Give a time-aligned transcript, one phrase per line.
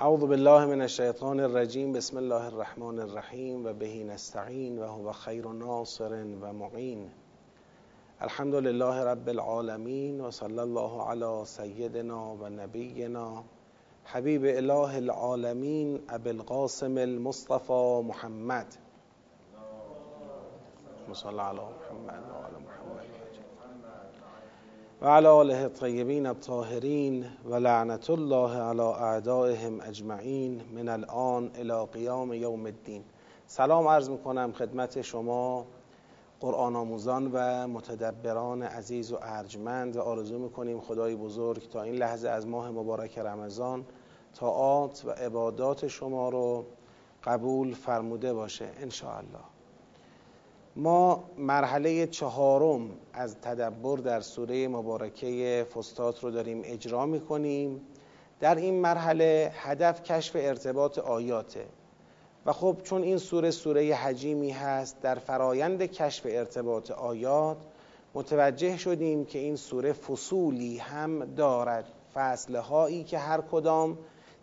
[0.00, 1.92] اعوذ بالله من الشیطان الرجیم.
[1.92, 7.10] بسم الله الرحمن الرحیم و بهی نستعین و هو خیر ناصر و معین.
[8.20, 13.42] الحمد لله رب العالمین و صلی الله علی سیدنا و نبینا.
[14.04, 18.66] حبیب اله العالمین ابی القاسم المصطفى محمد.
[21.12, 23.13] صلی علی محمد و علی محمد
[25.04, 32.32] و علی آله الطیبین الطاهرین و لعنت الله علی اعدائهم اجمعین من الان الى قیام
[32.32, 33.04] یوم الدین.
[33.46, 35.66] سلام عرض می‌کنم خدمت شما
[36.40, 39.96] قرآن آموزان و متدبران عزیز و ارجمند.
[39.96, 43.84] و آرزو می‌کنیم خدای بزرگ تا این لحظه از ماه مبارک رمضان
[44.34, 46.64] طاعات و عبادات شما رو
[47.24, 48.90] قبول فرموده باشه ان
[50.76, 57.80] ما مرحله چهارم از تدبر در سوره مبارکه فستات رو داریم اجرا می‌کنیم.
[58.40, 61.66] در این مرحله هدف کشف ارتباط آیاته.
[62.46, 67.56] و خب چون این سوره سوره حجیمی هست در فرایند کشف ارتباط آیات
[68.14, 71.84] متوجه شدیم که این سوره فصولی هم دارد.
[72.14, 73.98] فصلهایی که هر کدام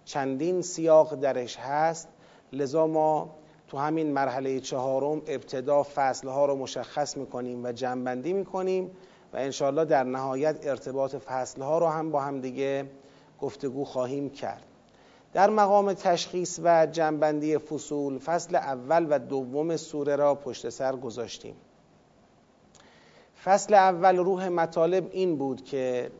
[0.06, 2.08] چندین سیاق درش هست
[2.54, 3.41] لذا ما
[3.72, 8.92] تو همین مرحله چهارم ابتدا فصلها رو مشخص می‌کنیم و جنبندی می‌کنیم
[9.34, 12.86] و انشاءالله در نهایت ارتباط فصلها رو هم با هم دیگه
[13.42, 14.64] گفتگو خواهیم کرد.
[15.34, 21.56] در مقام تشخیص و جنبندی فصول فصل اول و دوم سوره را پشت سر گذاشتیم.
[23.44, 26.12] فصل اول روح مطالب این بود که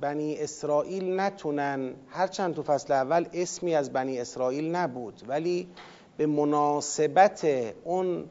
[0.00, 5.68] بنی اسرائیل نتونن هرچند تو فصل اول اسمی از بنی اسرائیل نبود ولی
[6.18, 7.46] به مناسبت
[7.84, 8.24] اون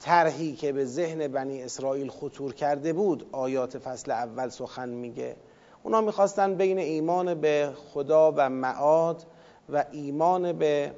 [0.00, 5.36] طرحی که به ذهن بنی اسرائیل خطور کرده بود آیات فصل اول سخن میگه.
[5.82, 9.24] اونا می‌خواستن بین ایمان به خدا و معاد
[9.72, 10.92] و ایمان به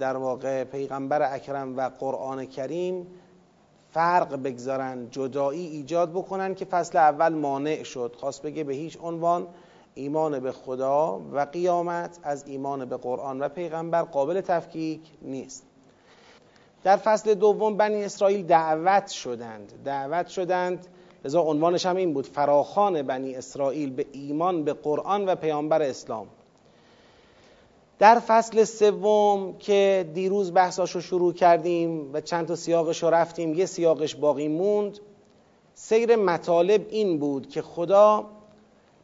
[0.00, 3.06] در واقع پیغمبر اکرم و قرآن کریم
[3.90, 8.16] فرق بگذارن جدایی ایجاد بکنن که فصل اول مانع شد.
[8.18, 9.46] خواست بگه به هیچ عنوان
[9.98, 15.66] ایمان به خدا و قیامت از ایمان به قرآن و پیغمبر قابل تفکیک نیست.
[16.84, 19.72] در فصل دوم بنی اسرائیل دعوت شدند.
[19.84, 20.86] دعوت شدند
[21.24, 26.26] لذا عنوانش هم این بود فراخان بنی اسرائیل به ایمان به قرآن و پیامبر اسلام.
[27.98, 33.54] در فصل سوم که دیروز بحثاش رو شروع کردیم و چند تا سیاقش رو رفتیم
[33.54, 34.98] یه سیاقش باقی موند.
[35.74, 38.26] سیر مطالب این بود که خدا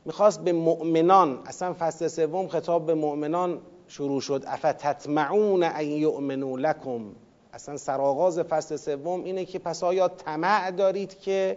[0.04, 4.44] می‌خواست به مؤمنان اصلا فصل سوم خطاب به مؤمنان شروع شد.
[4.46, 7.04] افتطمعون ان یؤمنوا لکم؟
[7.52, 11.56] اصلا سرآغاز فصل سوم اینه که پس آیا طمع دارید که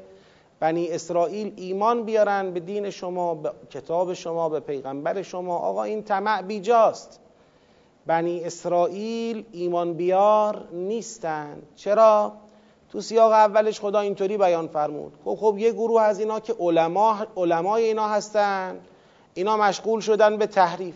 [0.59, 6.03] بنی اسرائیل ایمان بیارن به دین شما به کتاب شما به پیغمبر شما؟ آقا این
[6.03, 7.19] طمع بیجاست.
[8.05, 11.61] بنی اسرائیل ایمان بیار نیستن.
[11.75, 12.33] چرا؟
[12.91, 15.13] تو سیاق اولش خدا اینطوری بیان فرمود.
[15.25, 18.79] خب خب یه گروه از اینا که علما علمای اینا هستن
[19.33, 20.95] اینا مشغول شدن به تحریف.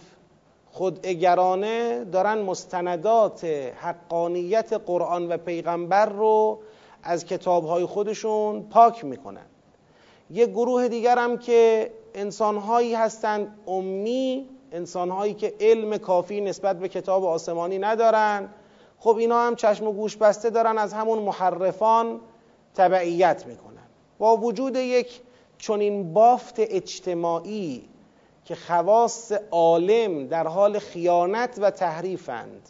[0.72, 6.60] خود اگرانه دارن مستندات حقانیت قرآن و پیغمبر رو
[7.04, 9.46] از کتابهای خودشون پاک می‌کنن.
[10.30, 17.26] یه گروه دیگر هم که انسانهایی هستند امی انسانهایی که علم کافی نسبت به کتاب
[17.26, 18.50] آسمانی ندارن
[19.04, 22.20] خب اینا هم چشم و گوش بسته دارن از همون محرفان
[22.76, 23.88] تبعیت می‌کنن.
[24.20, 25.22] با وجود یک
[25.58, 27.90] چنین بافت اجتماعی
[28.46, 32.70] که خواص عالم در حال خیانت و تحریفند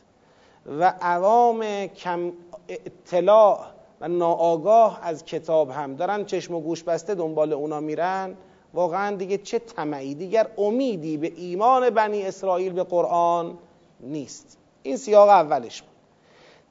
[0.65, 2.33] و عوام کم
[2.67, 3.59] اطلاع
[4.01, 8.37] و ناآگاه از کتاب هم دارن چشم و گوش بسته دنبال اونا میرن
[8.73, 13.57] واقعا دیگه چه طمعی؟ دیگر امیدی به ایمان بنی اسرائیل به قرآن
[13.99, 14.57] نیست.
[14.83, 15.90] این سیاق اولش بود.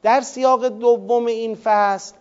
[0.03, 2.15] در سیاق دوم این فصل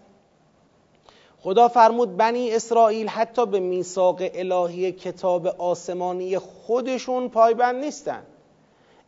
[1.41, 8.23] خدا فرمود بنی اسرائیل حتی به میثاق الهی کتاب آسمانی خودشون پایبند نیستن.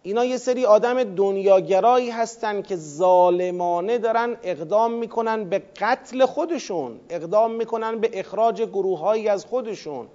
[0.03, 7.51] اینا یه سری آدم دنیاگرایی هستن که ظالمانه دارن اقدام می‌کنن به قتل خودشون اقدام
[7.51, 10.07] می‌کنن به اخراج گروههایی از خودشون.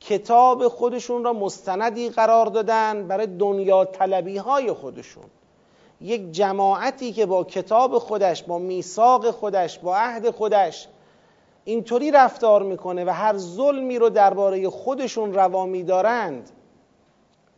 [0.00, 5.24] کتاب خودشون را مستندی قرار دادن برای دنیا طلبی های خودشون.
[6.00, 10.88] یک جماعتی که با کتاب خودش با میثاق خودش با عهد خودش
[11.64, 16.50] اینطوری رفتار می‌کنه و هر ظلمی رو درباره خودشون روا میدارند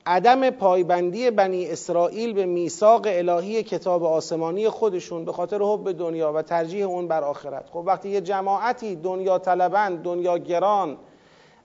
[0.06, 6.42] عدم پایبندی بنی اسرائیل به میثاق الهی کتاب آسمانی خودشون به خاطر حب دنیا و
[6.42, 7.68] ترجیح اون بر آخرت.
[7.70, 10.96] خب وقتی یه جماعتی دنیا طلبند دنیا گران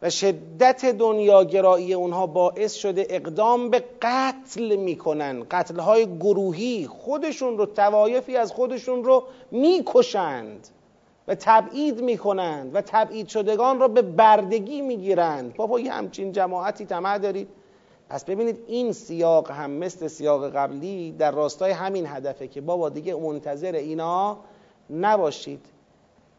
[0.01, 5.43] و شدت دنیاگرایی اونها باعث شده اقدام به قتل می‌کنن.
[5.51, 10.67] قتل های گروهی خودشون رو توایفی از خودشون رو می‌کشند
[11.27, 15.53] و تبعید می‌کنند و تبعید شدگان را به بردگی می‌گیرند.
[15.55, 17.47] بابا یه همچین جماعتی طمع دارید؟
[18.09, 23.15] پس ببینید این سیاق هم مثل سیاق قبلی در راستای همین هدفه که بابا دیگه
[23.15, 24.37] منتظر اینا
[24.89, 25.65] نباشید.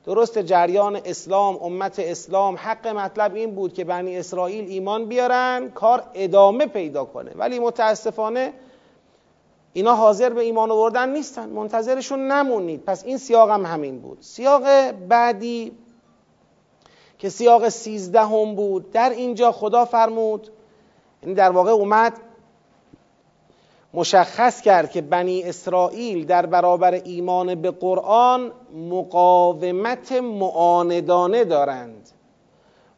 [0.08, 6.02] درست جریان اسلام امت اسلام حق مطلب این بود که بنی اسرائیل ایمان بیارن کار
[6.14, 7.30] ادامه پیدا کنه.
[7.34, 8.52] ولی متاسفانه
[9.72, 11.48] اینا حاضر به ایمان آوردن نیستن.
[11.48, 12.84] منتظرشون نمونید.
[12.84, 14.18] پس این سیاق هم همین بود.
[14.20, 15.72] سیاق بعدی
[17.18, 20.50] که سیاق سیزدهم بود در اینجا خدا فرمود
[21.22, 22.12] یعنی در واقع اومد
[23.94, 32.10] مشخص کرد که بنی اسرائیل در برابر ایمان به قرآن مقاومت معاندانه دارند.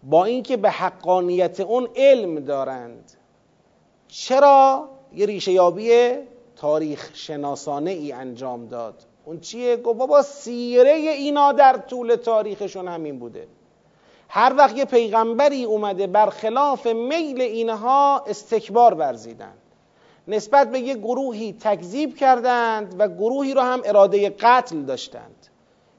[0.03, 3.13] با اینکه به حقانیت اون علم دارند.
[4.09, 6.15] چرا؟ یه ریشه یابی
[6.57, 8.95] تاریخ شناسانه ای انجام داد.
[9.25, 13.49] اون چیه؟ گفت بابا سیره اینا در طول تاریخشون همین بوده.
[14.29, 19.53] هر وقت یه پیغمبری اومده برخلاف میل اینها استکبار ورزیدن.
[20.29, 25.47] نسبت به یه گروهی تکذیب کردند و گروهی رو هم اراده قتل داشتند.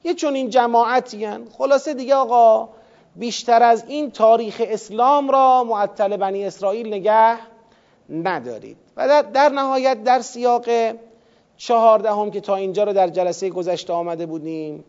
[0.04, 1.44] یه چون این جماعتی هن.
[1.58, 2.68] خلاصه دیگه آقا
[3.16, 7.38] بیشتر از این تاریخ اسلام را معطل بنی اسرائیل نگه
[8.10, 8.76] ندارید.
[8.96, 10.64] و در, نهایت در سیاق
[11.56, 14.84] چهاردهم که تا اینجا رو در جلسه گذشته آمده بودیم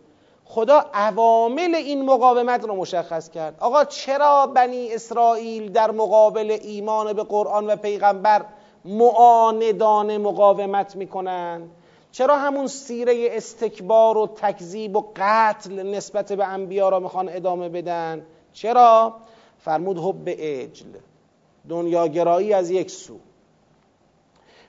[0.45, 3.55] خدا عوامل این مقاومت رو مشخص کرد.
[3.59, 8.45] آقا چرا بنی اسرائیل در مقابل ایمان به قرآن و پیغمبر
[8.85, 11.69] معاندان مقاومت می‌کنن.
[12.11, 18.25] چرا همون سیره استکبار و تکذیب و قتل نسبت به انبیا را می‌خوان ادامه بدن؟
[18.53, 19.13] چرا؟
[19.59, 20.89] فرمود حب اجل
[21.69, 23.19] دنیاگرایی از یک سو.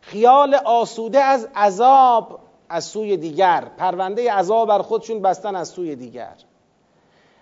[0.01, 6.35] خیال آسوده از عذاب از سوی دیگر پرونده عذاب بر خودشون بستن از سوی دیگر.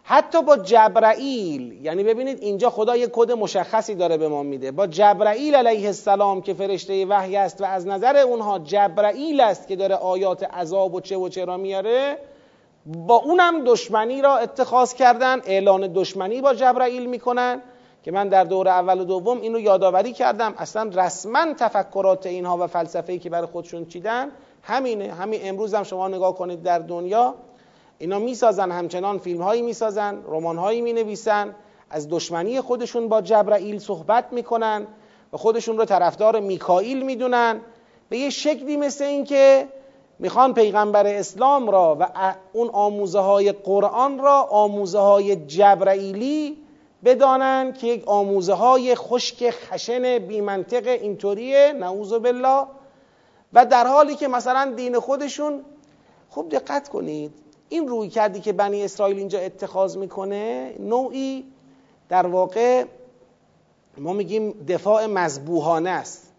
[0.04, 4.70] حتی با جبرائیل یعنی ببینید اینجا خدا یک کد مشخصی داره به ما میده.
[4.70, 9.76] با جبرائیل علیه السلام که فرشته وحی است و از نظر اونها جبرائیل است که
[9.76, 12.18] داره آیات عذاب و چه و چرا میاره
[12.86, 15.40] با اونم دشمنی را اتخاذ کردن.
[15.46, 17.62] اعلان دشمنی با جبرائیل می‌کنن
[18.02, 20.54] که من در دور اول و دوم اینو یادآوری کردم.
[20.58, 24.28] اصلا رسما تفکرات اینها و فلسفه‌ای که برای خودشون چیدن
[24.62, 25.12] همینه.
[25.12, 27.34] همین امروز هم شما نگاه کنید در دنیا
[28.02, 31.54] اینا می‌سازن همچنان فیلم هایی می‌سازن رمان هایی می نویسن
[31.90, 34.86] از دشمنی خودشون با جبرائیل صحبت می‌کنن
[35.32, 37.60] و خودشون رو طرفدار میکائیل می‌دونن.
[38.08, 39.68] به یه شکلی مثل این که
[40.18, 46.58] می‌خوان پیغمبر اسلام را و اون آموزه های قرآن را آموزه های جبرائیلی
[47.04, 52.66] بدانن که یک آموزه های خشک خشن بیمنطق اینطوریه نعوذ بالله.
[53.52, 55.64] و در حالی که مثلا دین خودشون
[56.30, 57.41] خوب دقت کنید
[57.72, 61.44] این روی کردی که بنی اسرائیل اینجا اتخاذ می‌کنه نوعی
[62.08, 62.84] در واقع
[63.98, 66.32] ما میگیم دفاع مذبوحانه است.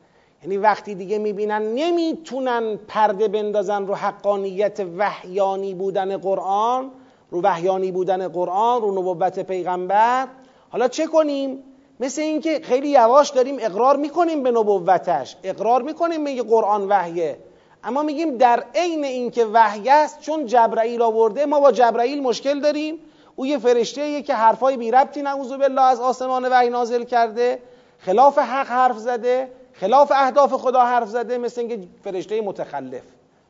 [0.44, 6.92] یعنی وقتی دیگه می‌بینن نمی‌تونن پرده بندازن رو حقانیت وحیانی بودن قرآن
[7.32, 10.28] رو وحیانی بودن قرآن رو نبوت پیغمبر
[10.70, 11.64] حالا چه کنیم؟
[12.00, 17.38] مثل اینکه خیلی یواش داریم اقرار می‌کنیم به نبوتش اقرار می‌کنیم میگه قرآن وحیه.
[17.84, 23.00] اما میگیم در عین اینکه وحی است چون جبرائیل آورده ما با جبرائیل مشکل داریم.
[23.36, 27.60] او یه فرشته که حرفای بی ربطی نعوذ بالله از آسمان وحی نازل کرده.
[28.00, 33.04] خلاف حق حرف زده خلاف اهداف خدا حرف زده مثل اینکه فرشته متخلف.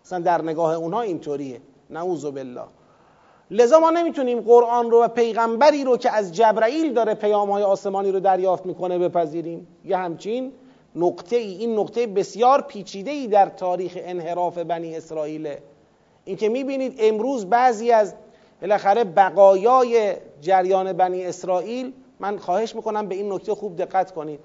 [0.05, 1.61] مثلا در نگاه اونها اینطوریه.
[1.89, 2.63] نعوذ بالله.
[3.51, 8.11] لذا ما نمی‌تونیم قرآن رو و پیغمبری رو که از جبرائیل داره پیام های آسمانی
[8.11, 9.67] رو دریافت می‌کنه بپذیریم.
[9.85, 10.51] یه همچین
[10.95, 15.55] نقطه ای این نقطه بسیار پیچیده ای در تاریخ انحراف بنی اسرائیل.
[16.25, 18.13] اینکه می‌بینید امروز بعضی از
[18.62, 24.39] بالاخره بقایای جریان بنی اسرائیل من خواهش می‌کنم به این نکته خوب دقت کنید.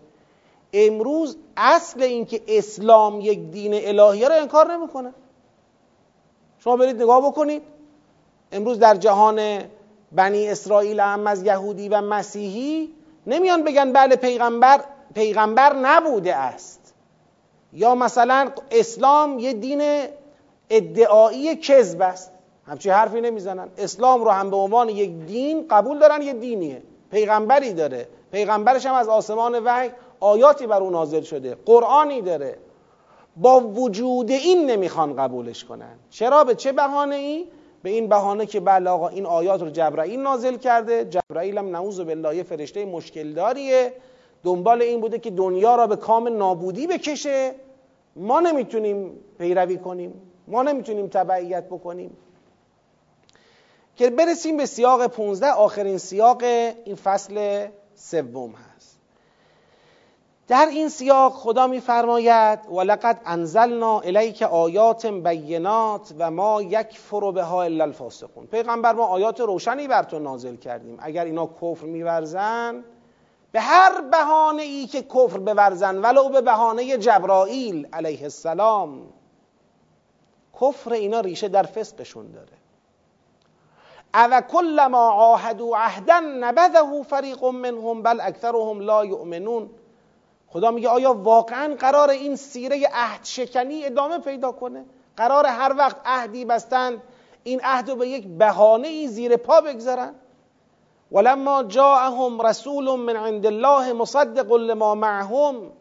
[0.72, 5.14] امروز اصل اینکه اسلام یک دین الهیه رو انکار نمی‌کنه.
[6.58, 7.62] شما برید نگاه بکنید.
[8.52, 9.58] امروز در جهان
[10.12, 12.94] بنی اسرائیل هم از یهودی و مسیحی
[13.26, 14.80] نمیان بگن بله پیغمبر
[15.14, 16.94] پیغمبر نبوده است.
[17.72, 20.06] یا مثلا اسلام یه دین
[20.70, 22.32] ادعایی کذب است.
[22.66, 23.68] همچی حرفی نمی‌زنن.
[23.78, 26.82] اسلام رو هم به عنوان یک دین قبول دارن یه دینیه.
[27.10, 28.08] پیغمبری داره.
[28.32, 31.56] پیغمبرش هم از آسمان وحی آیاتی بر او نازل شده.
[31.66, 32.58] قرآنی داره.
[33.36, 35.98] با وجود این نمی‌خوان قبولش کنن.
[36.10, 37.46] چرا؟ به چه بهانه ای؟
[37.82, 41.04] به این بهانه که بله آقا این آیات رو جبرائیل نازل کرده.
[41.04, 43.92] جبرائیل هم نعوذ بالله یه فرشته مشکل داریه
[44.44, 47.54] دنبال این بوده که دنیا را به کام نابودی بکشه.
[48.16, 50.22] ما نمی‌تونیم پیروی کنیم.
[50.48, 52.16] ما نمی‌تونیم تبعیت بکنیم.
[53.96, 58.98] که برسیم به سیاق 15 آخرین سیاق این فصل سوم هست.
[60.48, 67.84] در این سیاق خدا میفرماید ولقد انزلنا الیک آیات بینات و ما یکفر بها الا
[67.84, 68.46] الفاسقون.
[68.46, 70.98] پیغمبر ما آیات روشنی بر تو نازل کردیم.
[71.00, 72.84] اگر اینا کفر میورزن
[73.52, 79.08] به هر بهانه ای که کفر بورزن ولو به بهانه جبرائیل علیه السلام.
[80.60, 82.58] کفر اینا ریشه در فسقشون داره.
[84.14, 89.70] او کل ما عاهدوا عهدا نبذه فریق منهم بل اکثرهم لا یؤمنون.
[90.48, 94.84] خدا میگه آیا واقعا قرار این سیره عهد شکنی ادامه پیدا کنه؟
[95.16, 97.02] قرار هر وقت عهدی بستن
[97.44, 100.14] این عهد به یک بهانه ای زیر پا بگذارن؟
[101.12, 105.72] ولما جاءهم رسول من عند الله مصدق لما معهم.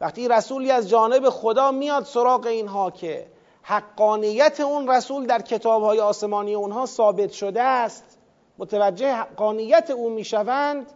[0.00, 3.26] وقتی رسولی از جانب خدا میاد سراغ اینها که
[3.62, 8.18] حقانیت اون رسول در کتابهای آسمانی اونها ثابت شده است
[8.58, 10.92] متوجه حقانیت او می‌شوند.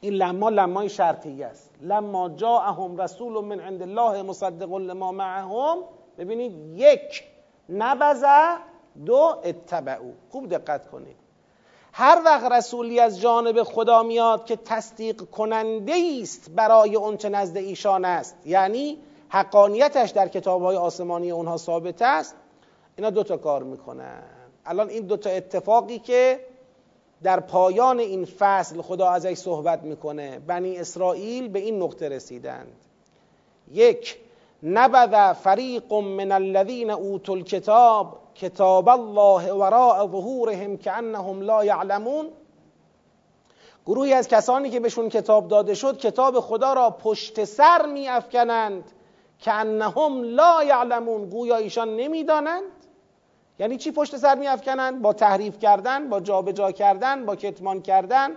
[0.00, 1.70] این لما لمای شرطیه است.
[1.80, 5.78] لما جاءهم رسول من عند الله مصدق لما معهم.
[6.18, 7.24] ببینید یک
[7.68, 8.56] نبزه
[9.06, 10.12] دو اتبعو.
[10.30, 11.27] خوب دقت کنید.
[12.00, 18.04] هر وقت رسولی از جانب خدا میاد که تصدیق کننده است برای اونچه نزد ایشان
[18.04, 18.36] است.
[18.46, 22.34] یعنی حقانیتش در کتاب های آسمانی اونها ثابت است.
[22.96, 24.22] اینا دوتا کار می‌کنن.
[24.66, 26.40] الان این دوتا اتفاقی که
[27.22, 30.38] در پایان این فصل خدا ازش صحبت می‌کنه.
[30.38, 32.76] بنی اسرائیل به این نقطه رسیدند.
[33.72, 34.16] یک
[34.62, 42.26] نبذ فریق من الذین اوتوا الکتاب کتاب الله وراء ظهورهم کانهم لا یعلمون
[43.86, 48.84] گروهی از کسانی که بهشون کتاب داده شد کتاب خدا را پشت سر می افکنند
[49.38, 51.28] که انهم لا یعلمون.
[51.28, 52.62] گویا ایشان نمی‌دانند.
[53.58, 58.30] یعنی چی پشت سر می افکنند با تحریف کردن با جابجا کردن با کتمان کردن.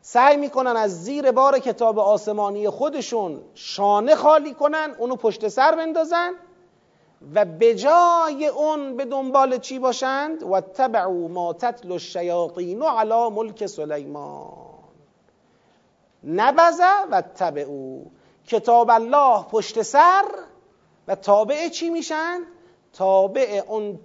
[0.00, 6.32] سعی می‌کنن از زیر بار کتاب آسمانی خودشون شانه خالی کنن اونو پشت سر بندازن.
[7.34, 13.66] و به جای اون به دنبال چی باشند؟ و تبعو ما تتل الشیاطین علی ملک
[13.66, 14.52] سلیمان.
[16.24, 18.04] نبزه و تبعو
[18.46, 20.24] کتاب الله پشت سر.
[21.08, 22.40] و تابع چی میشن؟
[22.92, 24.00] تابع اون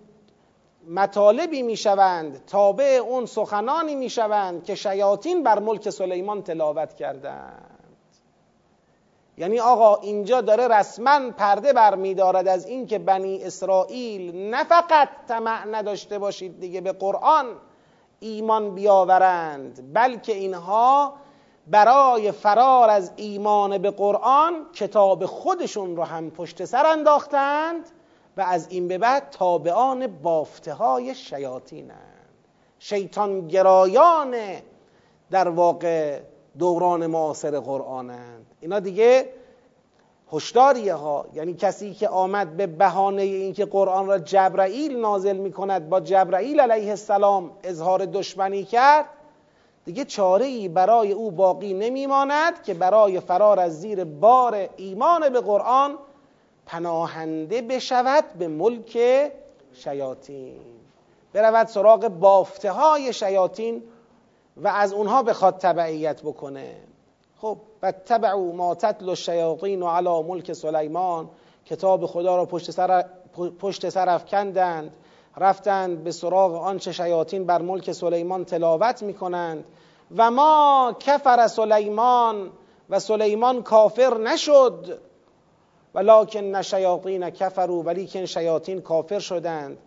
[0.88, 2.46] مطالبی می‌شوند.
[2.46, 7.77] تابع اون سخنانی می‌شوند که شیاطین بر ملک سلیمان تلاوت کردند
[9.38, 16.20] یعنی آقا اینجا داره رسما پرده برمیدارد از اینکه بنی اسرائیل نه فقط طمع نداشته
[16.20, 17.46] باشید دیگه به قرآن
[18.20, 21.14] ایمان بیاورند بلکه اینها
[21.68, 27.90] برای فرار از ایمان به قرآن کتاب خودشون رو هم پشت سر انداختند
[28.38, 32.18] و از این به بعد تابعان بافته های شیاطینند.
[32.80, 34.36] شیطان گرایان
[35.32, 36.20] در واقع
[36.60, 38.46] دوران معاصر قرآنند.
[38.62, 39.30] اینا دیگه
[40.34, 45.90] هشداریه ها یعنی کسی که آمد به بهانه اینکه قرآن را جبرائیل نازل می کند
[45.90, 49.06] با جبرائیل علیه السلام اظهار دشمنی کرد
[49.86, 55.42] دیگه چاره ای برای او باقی نمیماند که برای فرار از زیر بار ایمان به
[55.42, 55.98] قرآن
[56.66, 58.98] پناهنده بشود به ملک
[59.74, 60.60] شیاطین.
[61.34, 63.84] برود سراغ بافته های شیاطین
[64.62, 66.76] و از اونها بخواد تبعیت بکنه.
[67.42, 71.30] خب و تبعو ما تتل الشیاطین علی ملک سلیمان.
[71.66, 73.06] کتاب خدا را پشت سر,
[73.60, 74.94] پشت سر افکندند.
[75.38, 79.64] رفتند به سراغ آنچه شیاطین بر ملک سلیمان تلاوت می‌کنند.
[80.18, 82.50] و ما کفر سلیمان
[82.90, 85.00] و سلیمان کافر نشد.
[85.96, 89.78] ولکن شیاطین کفروا ولیکن شیاطین کافر شدند.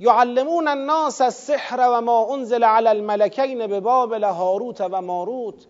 [0.00, 5.66] یعلمون الناس السحر و ما انزل علی الملکین به بابل هاروت و ماروت.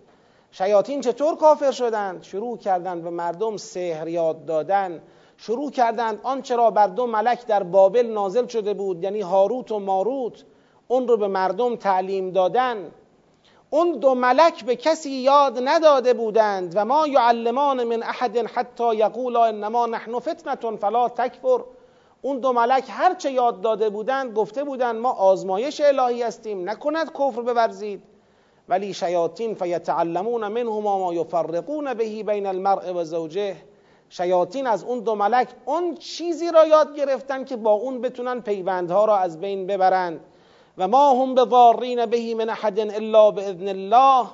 [0.51, 5.03] شیاطین چطور کافر شدند؟ شروع کردند به مردم سحر یاد دادن.
[5.37, 9.79] شروع کردند آنچه را بر دو ملک در بابل نازل شده بود یعنی هاروت و
[9.79, 10.45] ماروت
[10.89, 12.91] اون رو به مردم تعلیم دادن.
[13.71, 19.45] اون دو ملک به کسی یاد نداده بودند و ما یعلمان من احد حتی یقولا
[19.45, 21.61] انما نحن فتنه فلا تکفر.
[22.23, 27.41] اون دو ملک هرچه یاد داده بودند گفته بودند ما آزمایش الهی هستیم نکند کفر
[27.43, 28.03] بورزید.
[28.69, 33.57] ولی شیاطین فیتعلمون منهما ما یفرقون بهی بین المرء و زوجه.
[34.09, 39.05] شیاطین از اون دو ملک اون چیزی را یاد گرفتن که با اون بتونن پیوندها
[39.05, 40.21] را از بین ببرند
[40.79, 44.29] و ما هم به بهی من احد الا باذن الله.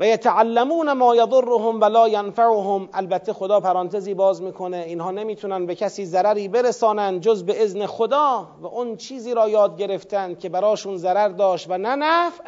[0.00, 4.76] و یتعلمون ما یضرهم ولا ینفعهم البته خدا پرانتزی باز می‌کنه.
[4.76, 9.76] اینها نمی‌تونن به کسی ضرری برسانن جز به اذن خدا و اون چیزی را یاد
[9.76, 12.44] گرفتن که براشون ضرر داشت و نه نفع.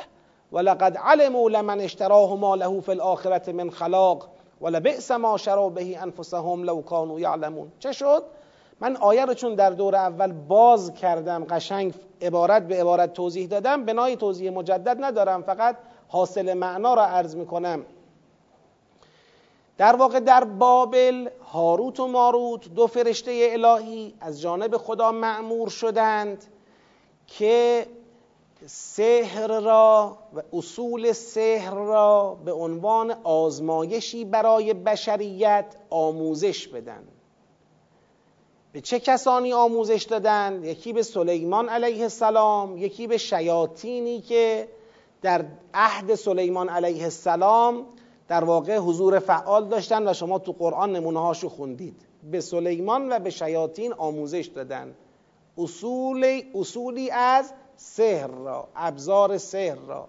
[0.53, 4.29] ولقد علموا لمن اشتراه ما له فی الاخره من خلاق
[4.61, 7.73] ولبئس ما شروا به انفسهم لو كانوا یعلمون.
[7.79, 8.23] چه شد؟
[8.81, 13.85] من آیه رو چون در دور اول باز کردم قشنگ عبارت به عبارت توضیح دادم.
[13.85, 15.77] بنای توضیح مجدد ندارم فقط
[16.13, 17.85] حاصل معنا را عرض می‌کنم
[19.79, 26.45] در واقع در بابل هاروت و ماروت دو فرشته الهی از جانب خدا معمور شدند
[27.27, 27.87] که
[28.67, 37.09] سحر را و اصول سحر را به عنوان آزمایشی برای بشریت آموزش بدن
[38.73, 44.69] به چه کسانی آموزش دادن؟ یکی به سلیمان علیه السلام یکی به شیاطینی که
[45.23, 47.87] در عهد سلیمان علیه السلام
[48.29, 51.97] در واقع حضور فعال داشتن و شما تو قرآن نمونه هاشو خوندید.
[52.31, 54.95] به سلیمان و به شیاطین آموزش دادن.
[55.59, 60.09] اصول اصولی از سحر را ابزار سحر را.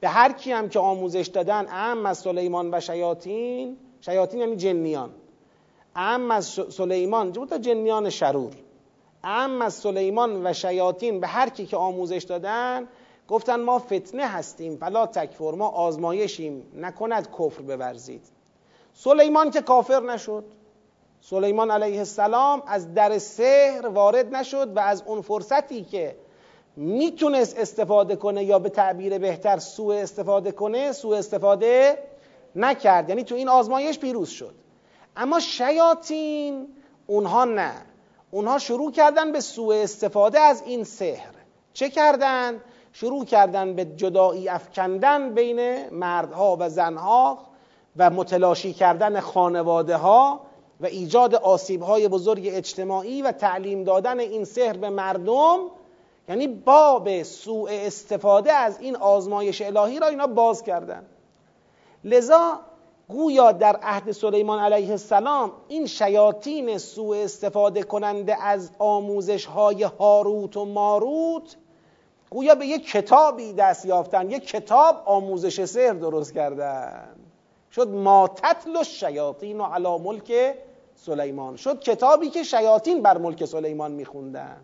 [0.00, 5.10] به هر کی هم که آموزش دادن اهم از سلیمان و شیاطین شیاطین یعنی جنیان.
[5.94, 8.52] اهم از سلیمان تا جنیان شرور.
[9.24, 12.88] اهم از سلیمان و شیاطین به هر کی که آموزش دادن
[13.30, 18.22] گفتن ما فتنه هستیم فلا تکفر ما آزمایشیم نکند کفر بورزید.
[18.94, 20.44] سلیمان که کافر نشد.
[21.20, 26.16] سلیمان علیه السلام از در سحر وارد نشد و از اون فرصتی که
[26.76, 31.98] می‌تونست استفاده کنه یا به تعبیر بهتر سوء استفاده کنه سوء استفاده
[32.56, 33.08] نکرد.
[33.08, 34.54] یعنی تو این آزمایش پیروز شد.
[35.16, 36.66] اما شیاطین
[37.06, 37.72] اونها نه.
[38.30, 41.34] اونها شروع کردن به سوء استفاده از این سحر.
[41.72, 42.60] چه کردن؟
[42.92, 47.38] شروع کردن به جدایی افکندن بین مردها و زنها
[47.96, 50.40] و متلاشی کردن خانواده ها
[50.80, 55.58] و ایجاد آسیب های بزرگ اجتماعی و تعلیم دادن این سحر به مردم
[56.28, 61.06] یعنی باب سوء استفاده از این آزمایش الهی را اینا باز کردن.
[62.04, 62.60] لذا
[63.08, 70.56] گویا در عهد سلیمان علیه السلام این شیاطین سوء استفاده کننده از آموزش های هاروت
[70.56, 71.56] و ماروت
[72.30, 77.08] گویا به یک کتابی دست یافتن یک کتاب آموزش سحر درست کردن.
[77.70, 80.32] شد ما تتل شیاطین و علا ملک
[80.94, 81.56] سلیمان.
[81.56, 84.56] شد کتابی که شیاطین بر ملک سلیمان میخوندن.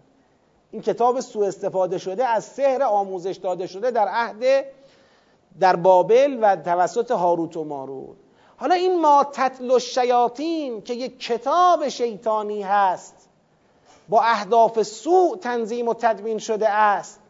[0.70, 4.64] این کتاب سوء استفاده شده از سحر آموزش داده شده در عهد
[5.60, 8.16] در بابل و توسط هاروت و ماروت
[8.56, 13.28] حالا این ما تتل شیاطین که یک کتاب شیطانی هست
[14.08, 17.20] با اهداف سوء تنظیم و تدوین شده است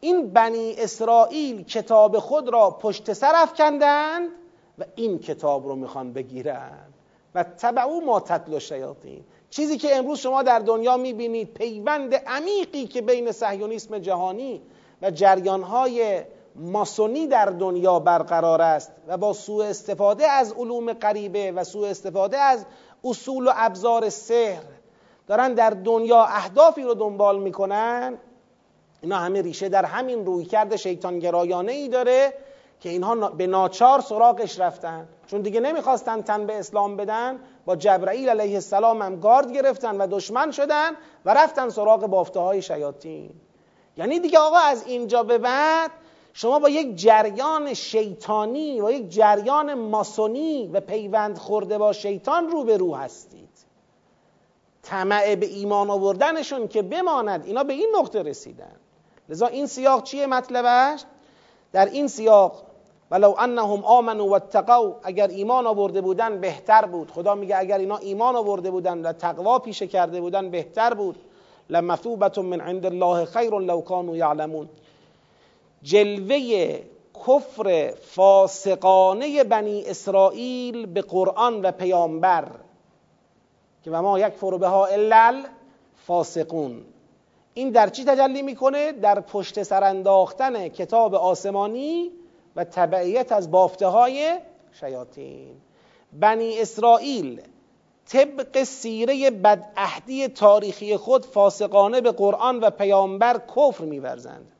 [0.00, 4.28] این بنی اسرائیل کتاب خود را پشت سر افکندند
[4.78, 6.94] و این کتاب رو می‌خوان بگیرند
[7.34, 9.24] و تبعو ما تتل شیاطین.
[9.50, 14.62] چیزی که امروز شما در دنیا می‌بینید پیوند عمیقی که بین صهیونیسم جهانی
[15.02, 16.22] و جریانهای
[16.56, 22.38] ماسونی در دنیا برقرار است و با سوء استفاده از علوم غریبه و سوء استفاده
[22.38, 22.66] از
[23.04, 24.62] اصول و ابزار سحر
[25.26, 28.18] دارن در دنیا اهدافی رو دنبال می‌کنن
[29.00, 32.34] اینا همه ریشه در همین رویکرد شیطانگرایانه ای داره
[32.80, 35.08] که اینها به ناچار سراغش رفتن.
[35.26, 40.06] چون دیگه نمی‌خواستن تن به اسلام بدن با جبرائیل علیه السلام هم گارد گرفتن و
[40.10, 40.90] دشمن شدن
[41.24, 43.30] و رفتن سراغ بافته های شیاطین.
[43.96, 45.90] یعنی دیگه آقا از اینجا به بعد
[46.32, 52.64] شما با یک جریان شیطانی و یک جریان ماسونی و پیوند خورده با شیطان رو
[52.64, 53.48] به رو هستید.
[54.82, 57.46] طمع به ایمان آوردنشون که بماند.
[57.46, 58.76] اینا به این نقطه رسیدن.
[59.28, 61.04] لذا این سیاق چیه مطلبش؟
[61.72, 62.62] در این سیاق
[63.10, 67.10] ولو انهم آمنوا واتقوا اگر ایمان آورده بودن بهتر بود.
[67.10, 71.16] خدا میگه اگر اینا ایمان آورده بودن و تقوا پیشه کرده بودن بهتر بود.
[71.70, 74.68] لمثوبت من عند الله خیر لو كانوا یعلمون.
[75.82, 76.78] جلوه
[77.26, 82.48] کفر فاسقانه بنی اسرائیل به قرآن و پیامبر
[83.84, 85.44] که و ما یک به ها الا
[86.06, 86.84] فاسقون
[87.58, 92.10] این در چی تجلی می‌کنه؟ در پشت سر انداختن کتاب آسمانی
[92.56, 94.38] و تبعیت از بافته های
[94.72, 95.56] شیاطین.
[96.12, 97.40] بنی اسرائیل
[98.08, 104.52] طبق سیره بدعهدی تاریخی خود فاسقانه به قرآن و پیامبر کفر میورزند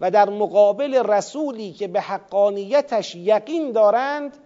[0.00, 4.36] و در مقابل رسولی که به حقانیتش یقین دارند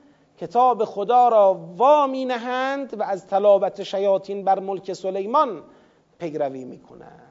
[0.41, 5.63] کتاب خدا را وامی نهند و از تلاوت شیاطین بر ملک سلیمان
[6.19, 7.26] پیروی می‌کنند.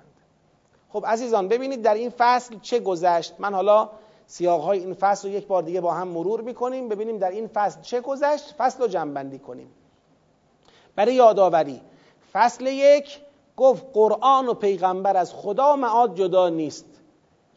[0.96, 3.34] خب عزیزان ببینید در این فصل چه گذشت.
[3.40, 3.90] من حالا
[4.28, 7.48] سیاق های این فصل رو یک بار دیگه با هم مرور می‌کنیم ببینیم در این
[7.48, 8.56] فصل چه گذشت.
[8.58, 9.68] فصل رو جنبندی کنیم.
[10.96, 11.82] برای یادآوری
[12.34, 13.20] فصل یک
[13.58, 16.86] گفت قرآن و پیغمبر از خدا معاد جدا نیست.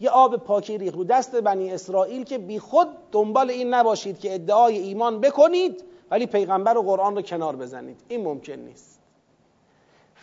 [0.00, 4.34] یه آب پاکی ریخ رو دست بنی اسرائیل که بی خود دنبال این نباشید که
[4.34, 8.00] ادعای ایمان بکنید ولی پیغمبر و قرآن رو کنار بزنید.
[8.08, 8.97] این ممکن نیست.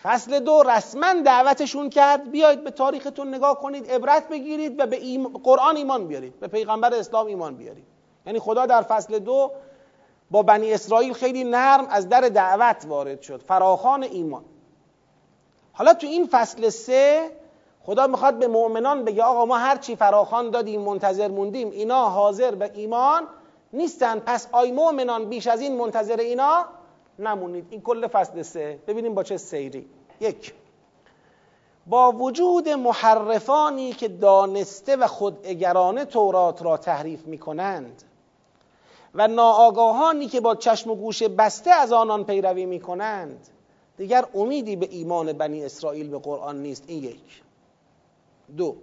[0.06, 5.00] فصل دو رسما دعوتشون کرد بیایید به تاریختون نگاه کنید عبرت بگیرید و به
[5.44, 7.86] قرآن ایمان بیارید به پیغمبر اسلام ایمان بیارید.
[8.26, 9.52] یعنی خدا در فصل دو
[10.32, 14.44] با بنی اسرائیل خیلی نرم از در دعوت وارد شد فراخان ایمان.
[15.74, 17.32] حالا تو این فصل سه
[17.84, 22.56] خدا می‌خواد به مؤمنان بگه آقا ما هر چی فراخان دادیم منتظر موندیم اینا حاضر
[22.56, 23.28] به ایمان
[23.74, 26.66] نیستن پس آی مؤمنان بیش از این منتظر اینا
[27.20, 27.68] نمونید.
[27.70, 28.80] این کل فصل سه.
[28.88, 29.90] ببینیم با چه سیری.
[30.20, 30.54] یک.
[31.88, 38.04] با وجود محرفانی که دانسته و خوداگرانه تورات را تحریف می‌کنند
[39.16, 43.48] و ناآگاهانی که با چشم و گوش بسته از آنان پیروی می‌کنند
[43.98, 46.84] دیگر امیدی به ایمان بنی اسرائیل به قرآن نیست.
[46.88, 47.42] این یک.
[48.58, 48.76] دو.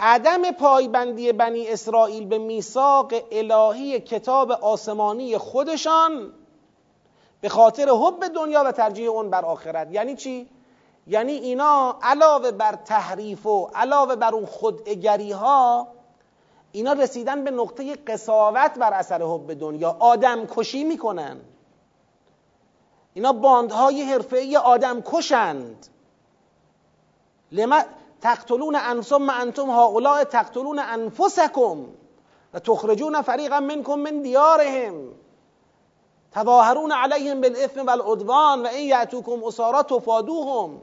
[0.00, 6.32] عدم پایبندی بنی اسرائیل به میثاق الهی کتاب آسمانی خودشان
[7.42, 9.88] به خاطر حب دنیا و ترجیح اون بر آخرت.
[9.90, 10.48] یعنی چی؟
[11.06, 15.88] یعنی اینا علاوه بر تحریف و علاوه بر اون خودگری ها
[16.72, 19.96] اینا رسیدن به نقطه قصاوت بر اثر حب دنیا.
[20.00, 21.40] آدم کشی می‌کنن.
[23.14, 25.86] اینا باندهای حرفه‌ای آدم کشند.
[27.52, 27.82] لما
[28.20, 31.86] تقتلون انصم انتم هؤلاء تقتلون انفسکم
[32.54, 35.21] و تخرجون فریقا منکم من دیارهم.
[36.34, 40.80] تظاهرون علیهم بالاثم والعدوان و این یعتوکم اسارا تفادوهم.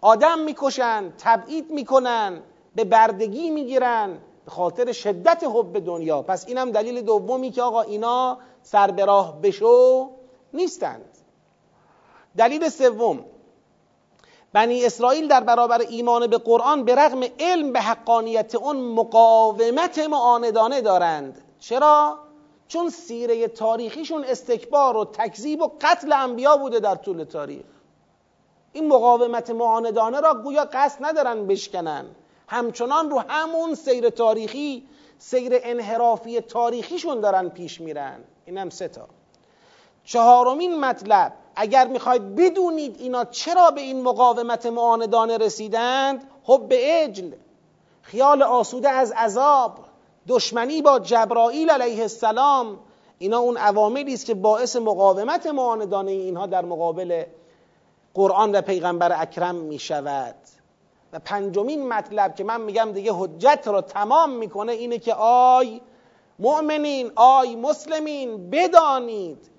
[0.00, 2.42] آدم می‌کشن تبعید می‌کنن
[2.74, 6.22] به بردگی می‌گیرن به خاطر شدت حب دنیا.
[6.22, 10.10] پس اینم دلیل دومی که آقا اینا سر به راه بشو
[10.54, 11.18] نیستند.
[12.36, 13.24] دلیل سوم
[14.52, 20.80] بنی اسرائیل در برابر ایمان به قرآن به رغم علم به حقانیت اون مقاومت معاندانه
[20.80, 21.42] دارند.
[21.58, 22.18] چرا؟
[22.72, 27.64] چون سیره تاریخیشون استکبار و تکذیب و قتل انبیا بوده در طول تاریخ.
[28.72, 32.04] این مقاومت معاندانه را گویا قصد ندارن بشکنن.
[32.48, 34.86] همچنان رو همون سیر تاریخی
[35.18, 38.20] سیر انحرافی تاریخیشون دارن پیش میرن.
[38.44, 39.08] اینم سه تا.
[40.04, 47.32] چهارمین مطلب اگر می‌خواید بدونید اینا چرا به این مقاومت معاندانه رسیدند حب اجل
[48.02, 49.91] خیال آسوده از عذاب.
[50.28, 52.78] دشمنی با جبرائیل علیه السلام
[53.18, 57.24] اینا اون عواملی است که باعث مقاومت معاندانه اینها در مقابل
[58.14, 60.34] قرآن و پیغمبر اکرم می شود
[61.12, 65.80] و پنجمین مطلب که من میگم دیگه حجت را تمام می‌کنه اینه که آی
[66.38, 69.50] مؤمنین آی مسلمین بدانید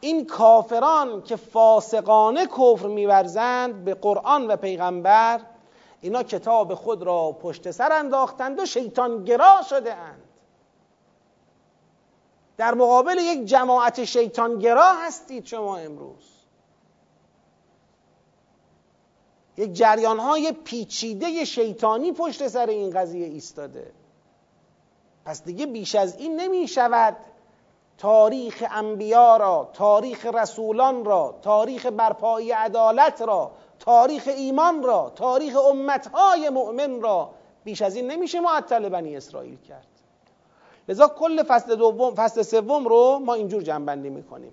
[0.00, 5.40] این کافران که فاسقانه کفر میورزند به قرآن و پیغمبر
[6.00, 10.22] اینا کتاب خود را پشت سر انداختند و شیطان گرا شده اند.
[12.56, 16.38] در مقابل یک جماعت شیطان گرا هستید شما امروز.
[19.56, 23.92] یک جریان های پیچیده شیطانی پشت سر این قضیه ایستاده.
[25.24, 27.16] پس دیگه بیش از این نمی شود
[27.98, 36.48] تاریخ انبیا را تاریخ رسولان را تاریخ برپایی عدالت را تاریخ ایمان را تاریخ امتهای
[36.48, 37.30] مؤمن را
[37.64, 39.86] بیش از این نمیشه معطل بنی اسرائیل کرد.
[40.88, 44.52] لذا کل فصل دوم فصل سوم رو ما اینجور جنبندی می‌کنیم.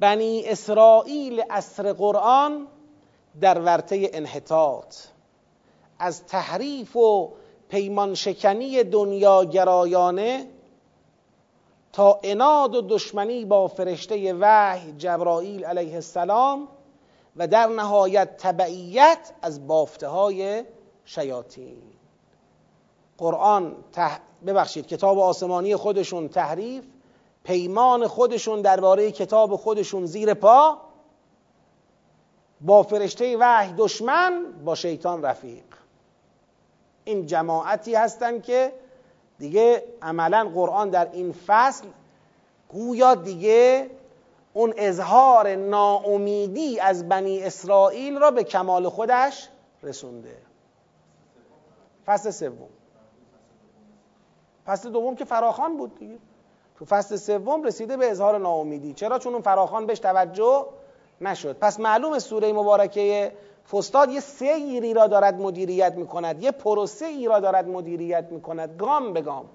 [0.00, 2.66] بنی اسرائیل اصر قرآن
[3.40, 4.96] در ورطه انحطاط.
[5.98, 7.32] از تحریف و
[7.68, 10.46] پیمان شکنی دنیا گرایانه
[11.92, 16.68] تا اناد و دشمنی با فرشته وحی جبرائیل علیه السلام
[17.38, 20.64] و در نهایت تبعیت از بافته های
[21.04, 21.82] شیاطین.
[23.18, 24.18] قرآن تح...
[24.46, 26.84] ببخشید کتاب آسمانی خودشون تحریف
[27.44, 30.78] پیمان خودشون درباره کتاب خودشون زیر پا
[32.60, 35.64] با فرشته وحی دشمن با شیطان رفیق.
[37.04, 38.72] این جماعتی هستند که
[39.38, 41.86] دیگه عملا قرآن در این فصل
[42.68, 43.90] گویا دیگه
[44.52, 49.48] اون اظهار ناامیدی از بنی اسرائیل را به کمال خودش
[49.82, 50.36] رسونده.
[52.06, 52.68] فصل سوم.
[54.66, 56.18] فصل دوم که فراخان بود دیگه.
[56.78, 58.92] تو فصل سوم رسیده به اظهار ناامیدی.
[58.92, 60.66] چرا؟ چون اون فراخان بهش توجه
[61.20, 61.56] نشد.
[61.58, 63.32] پس معلوم سوره مبارکه
[63.72, 69.12] فستاد یه سیری را دارد مدیریت می‌کند یه پروسه ای را دارد مدیریت می‌کند گام
[69.12, 69.48] به گام.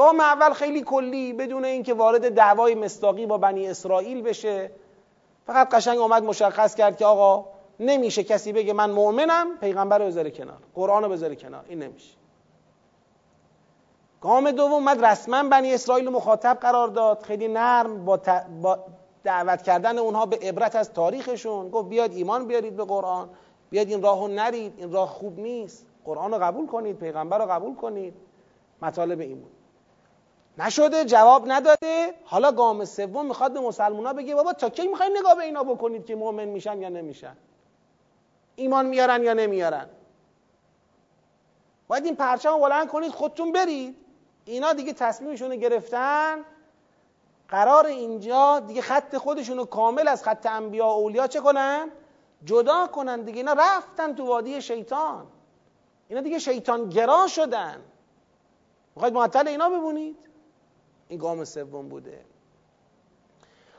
[0.00, 4.70] گام اول خیلی کلی بدون اینکه وارد دعوای مستاقی با بنی اسرائیل بشه.
[5.46, 7.48] فقط قشنگ اومد مشخص کرد که آقا
[7.80, 11.64] نمیشه کسی بگه من مؤمنم پیغمبر رو بذاره کنار قرآن رو بذاره کنار.
[11.68, 12.14] این نمیشه.
[14.20, 17.22] گام دوم اومد رسما بنی اسرائیل مخاطب قرار داد.
[17.22, 18.20] خیلی نرم با,
[18.62, 18.78] با
[19.24, 21.70] دعوت کردن اونها به عبرت از تاریخشون.
[21.70, 23.28] گفت بیاد ایمان بیارید به قرآن.
[23.70, 25.86] بیاد این راهو نرید این راه خوب نیست.
[26.04, 28.14] قرآن رو قبول کنید پیغمبر رو قبول کنید.
[28.82, 29.59] مطالب این بود.
[30.58, 32.14] نشده جواب نداده.
[32.24, 36.06] حالا گام سوم می‌خواد به مسلمونا بگه بابا تا کی می‌خواین نگاه به اینا بکنید
[36.06, 37.36] که مؤمن میشن یا نمیشن؟
[38.56, 39.86] ایمان میارن یا نمیارن؟
[41.88, 43.96] باید این پرچم بلند کنید خودتون برید.
[44.44, 46.44] اینا دیگه تصمیمشون گرفتن.
[47.48, 51.90] قرار اینجا دیگه خط خودشون رو کامل از خط انبیا و اولیا چه کنن؟
[52.44, 53.38] جدا کنن دیگه.
[53.38, 55.26] اینا رفتن تو وادی شیطان.
[56.08, 57.80] اینا دیگه شیطان گرا شدن.
[58.94, 60.29] می‌خواید معطل اینا ببونید؟
[61.10, 62.24] این گام سوم بوده.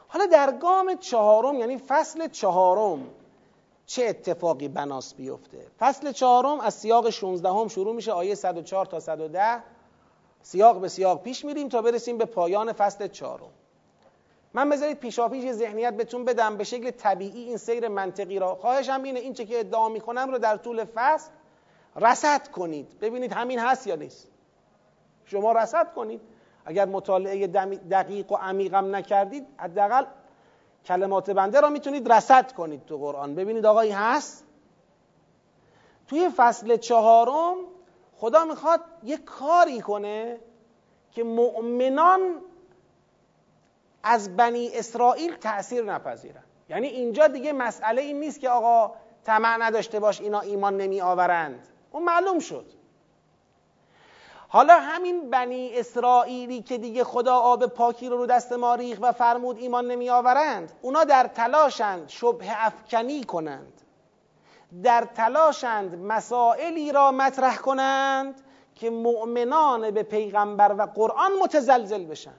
[0.07, 3.07] حالا در گام چهارم یعنی فصل چهارم
[3.85, 8.99] چه اتفاقی بناس بیفته؟ فصل چهارم از سیاق 16 هم شروع میشه آیه 104 تا
[8.99, 9.63] 110
[10.41, 13.51] سیاق به سیاق پیش میریم تا برسیم به پایان فصل چهارم.
[14.53, 18.55] من بذارید پیشاپیش یه ذهنیت بهتون بدم به شکل طبیعی این سیر منطقی را.
[18.55, 21.31] خواهشم اینه این چه که ادعا می‌کنم رو در طول فصل
[21.95, 22.99] رسد کنید.
[22.99, 24.27] ببینید همین هست یا نیست.
[25.25, 26.21] شما رسد کنید.
[26.65, 27.47] اگر مطالعه
[27.91, 30.05] دقیق و عمیقم نکردید حداقل
[30.85, 33.35] کلمات بنده را می‌تونید رسد کنید تو قرآن.
[33.35, 34.45] ببینید آقایی هست؟
[36.07, 37.55] توی فصل چهارم
[38.17, 40.39] خدا می‌خواد یه کاری کنه
[41.11, 42.19] که مؤمنان
[44.03, 46.43] از بنی اسرائیل تأثیر نپذیرن.
[46.69, 51.67] یعنی اینجا دیگه مسئله این نیست که آقا طمع نداشته باش اینا ایمان نمی آورند
[51.91, 52.65] اون معلوم شد.
[54.53, 59.11] حالا همین بنی اسرائیلی که دیگه خدا آب پاکی رو رو دست ما ریخ و
[59.11, 63.81] فرمود ایمان نمی آورند اونا در تلاشند شبه افکنی کنند
[64.83, 68.41] در تلاشند مسائلی را مطرح کنند
[68.75, 72.37] که مؤمنان به پیغمبر و قرآن متزلزل بشن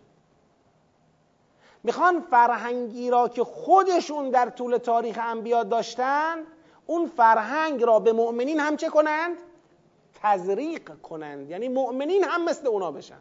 [1.82, 6.36] می‌خوان فرهنگی را که خودشون در طول تاریخ انبیا داشتن
[6.86, 9.36] اون فرهنگ را به مؤمنین هم چه کنند؟
[10.22, 11.50] تزریق کنند.
[11.50, 13.20] یعنی مؤمنین هم مثل اونا بشن.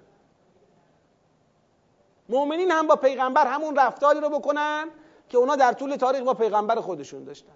[2.29, 4.87] مؤمنین هم با پیغمبر همون رفتاری رو بکنن
[5.29, 7.53] که اونا در طول تاریخ با پیغمبر خودشون داشتن.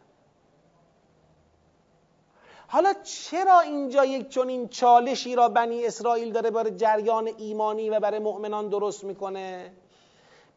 [2.68, 8.20] حالا چرا اینجا یک چنین چالشی را بنی اسرائیل داره برای جریان ایمانی و برای
[8.20, 9.72] مؤمنان درست می‌کنه؟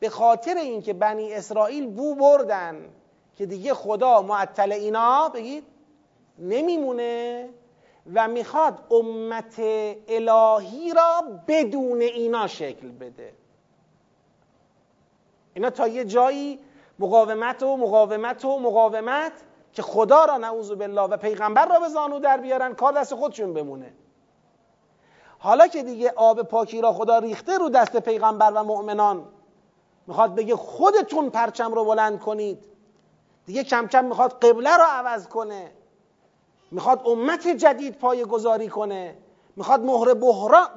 [0.01, 2.91] به خاطر اینکه بنی اسرائیل بو بردن
[3.37, 5.65] که دیگه خدا معطل اینا بگید
[6.39, 7.49] نمیمونه.
[8.15, 9.55] و می‌خواد امت
[10.09, 13.33] الهی را بدون اینا شکل بده.
[15.55, 16.59] اینا تا یه جایی
[16.99, 19.33] مقاومت و مقاومت و مقاومت
[19.73, 23.55] که خدا را نعوذ بالله و پیغمبر را به زانو در بیارن کار دست خودشون
[23.55, 23.93] بمونه.
[25.39, 29.25] حالا که دیگه آب پاکی را خدا ریخته رو دست پیغمبر و مؤمنان
[30.07, 32.65] می‌خواد بگه خودتون پرچم رو بلند کنید.
[33.47, 35.73] دیگه کم کم می‌خواد قبله رو عوض کنه.
[36.71, 39.17] می‌خواد امت جدید پای گذاری کنه.
[39.57, 40.15] می‌خواد مهر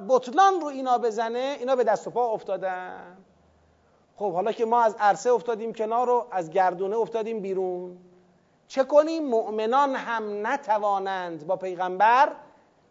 [0.08, 3.16] بطلان رو اینا بزنه اینا به دست و پا افتادن.
[4.16, 7.98] خب حالا که ما از عرصه افتادیم کنار رو از گردونه افتادیم بیرون
[8.68, 12.32] چه کنیم؟ مؤمنان هم نتوانند با پیغمبر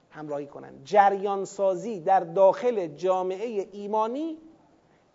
[0.09, 0.81] همراهی کنند.
[0.83, 4.37] جریان سازی در داخل جامعه ایمانی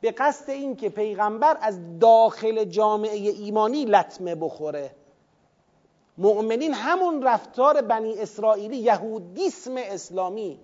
[0.00, 4.90] به قصد اینکه پیغمبر از داخل جامعه ایمانی لطمه بخوره.
[6.18, 10.60] مؤمنین همون رفتار بنی اسرائیلی یهودیسم اسلامی.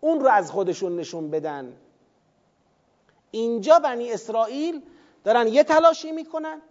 [0.00, 1.76] اون رو از خودشون نشون بدن.
[3.30, 4.82] اینجا بنی اسرائیل
[5.24, 6.62] دارن یه تلاشی می‌کنن.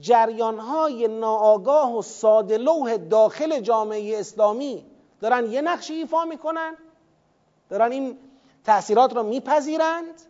[0.00, 4.86] جریانهای ناآگاه و ساده لوح داخل جامعه اسلامی
[5.20, 6.76] دارن یه نقشی ایفا می‌کنن.
[7.70, 8.18] دارن این
[8.64, 10.22] تأثیرات رو میپذیرند.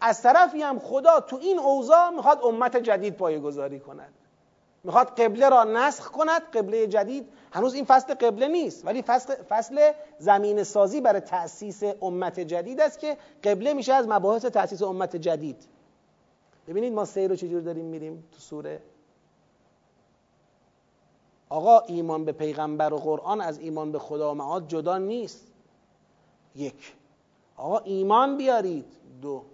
[0.00, 4.14] از طرفی هم خدا تو این اوضاع می‌خواد امت جدید پایگذاری کند.
[4.84, 7.28] می‌خواد قبله را نسخ کند قبله جدید.
[7.52, 12.98] هنوز این فصل قبله نیست ولی فصل, فصل زمین سازی برای تأسیس امت جدید است
[12.98, 15.64] که قبله میشه از مباحث تأسیس امت جدید.
[16.68, 18.82] ببینید ما سیر رو چجور داریم میریم تو سوره.
[21.48, 25.46] آقا ایمان به پیغمبر و قرآن از ایمان به خدا و معاد جدا نیست.
[26.54, 26.94] یک.
[27.56, 28.86] آقا ایمان بیارید.
[29.22, 29.44] دو.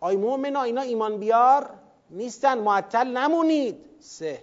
[0.00, 1.70] آی مؤمنا اینا ایمان بیار
[2.10, 2.58] نیستن.
[2.58, 3.89] معطل نمونید.
[4.00, 4.42] سه.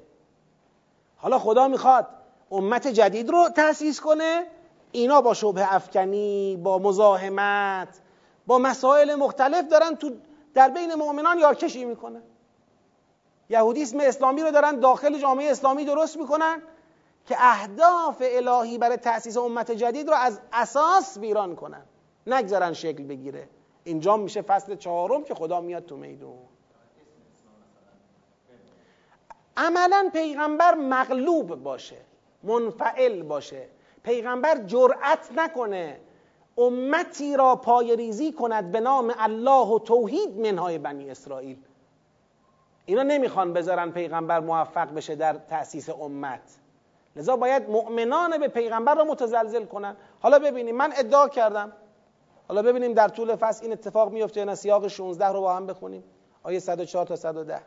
[1.18, 2.08] حالا خدا می‌خواد
[2.52, 4.46] امت جدید رو تأسیس کنه.
[4.92, 8.00] اینا با شبه افکنی با مزاحمت
[8.48, 10.12] با مسائل مختلف دارن تو
[10.54, 12.24] در بین مؤمنان یارکشی می‌کنن.
[13.50, 16.62] یهودیسم اسلامی رو دارن داخل جامعه اسلامی درست می‌کنن
[17.26, 21.86] که اهداف الهی برای تأسیس امت جدید رو از اساس ویران کنن.
[22.28, 23.50] نگذارن شکل بگیره.
[23.84, 26.47] اینجا میشه فصل چهارم که خدا میاد تو میدون.
[29.58, 31.98] عملا پیغمبر مغلوب باشه
[32.44, 33.68] منفعل باشه.
[34.04, 36.00] پیغمبر جرأت نکنه
[36.58, 41.58] امتی را پای ریزی کند به نام الله و توحید منهای بنی اسرائیل.
[42.86, 46.58] اینا نمی‌خوان بذارن پیغمبر موفق بشه در تأسیس امت.
[47.16, 49.96] لذا باید مؤمنان به پیغمبر را متزلزل کنن.
[50.20, 51.72] حالا ببینیم من ادعا کردم.
[52.48, 56.04] حالا ببینیم در طول فصل این اتفاق میفته یا سیاق 16 رو با هم بخونیم.
[56.44, 57.62] آیه 104 تا 110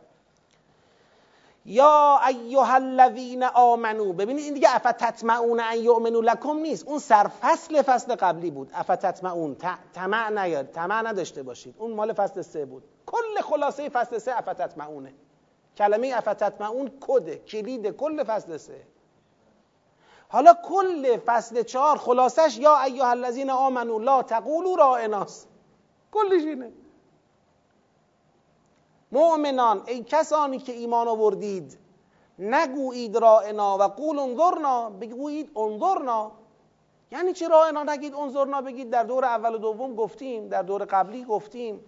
[1.64, 4.12] یا ایها الذین آمنو.
[4.12, 6.88] ببینید این دیگه افتتمعون ان یؤمنوا لکم نیست.
[6.88, 8.70] اون سرفصل فصل قبلی بود.
[8.74, 9.56] افتتمعون.
[9.94, 10.66] طمع نیاد.
[10.66, 11.74] طمع نداشته باشید.
[11.78, 12.82] اون مال فصل سه بود.
[13.06, 15.14] کل خلاصه فصل سه افتتمعونه.
[15.76, 18.86] کلمه افتتمعون کده کلید کل فصل سه.
[20.28, 25.46] حالا کل فصل چهار خلاصش یا ایها الذین آمنو لا تقولوا رائناس.
[26.12, 26.72] کلش اینه.
[29.12, 31.78] مؤمنان ای کسانی که ایمان آوردید
[32.38, 36.32] نگویید رائنا و قول انظرنا بگویید انظرنا.
[37.10, 41.24] یعنی چی رائنا نگید انظرنا بگید در دور اول و دوم گفتیم در دور قبلی
[41.24, 41.84] گفتیم.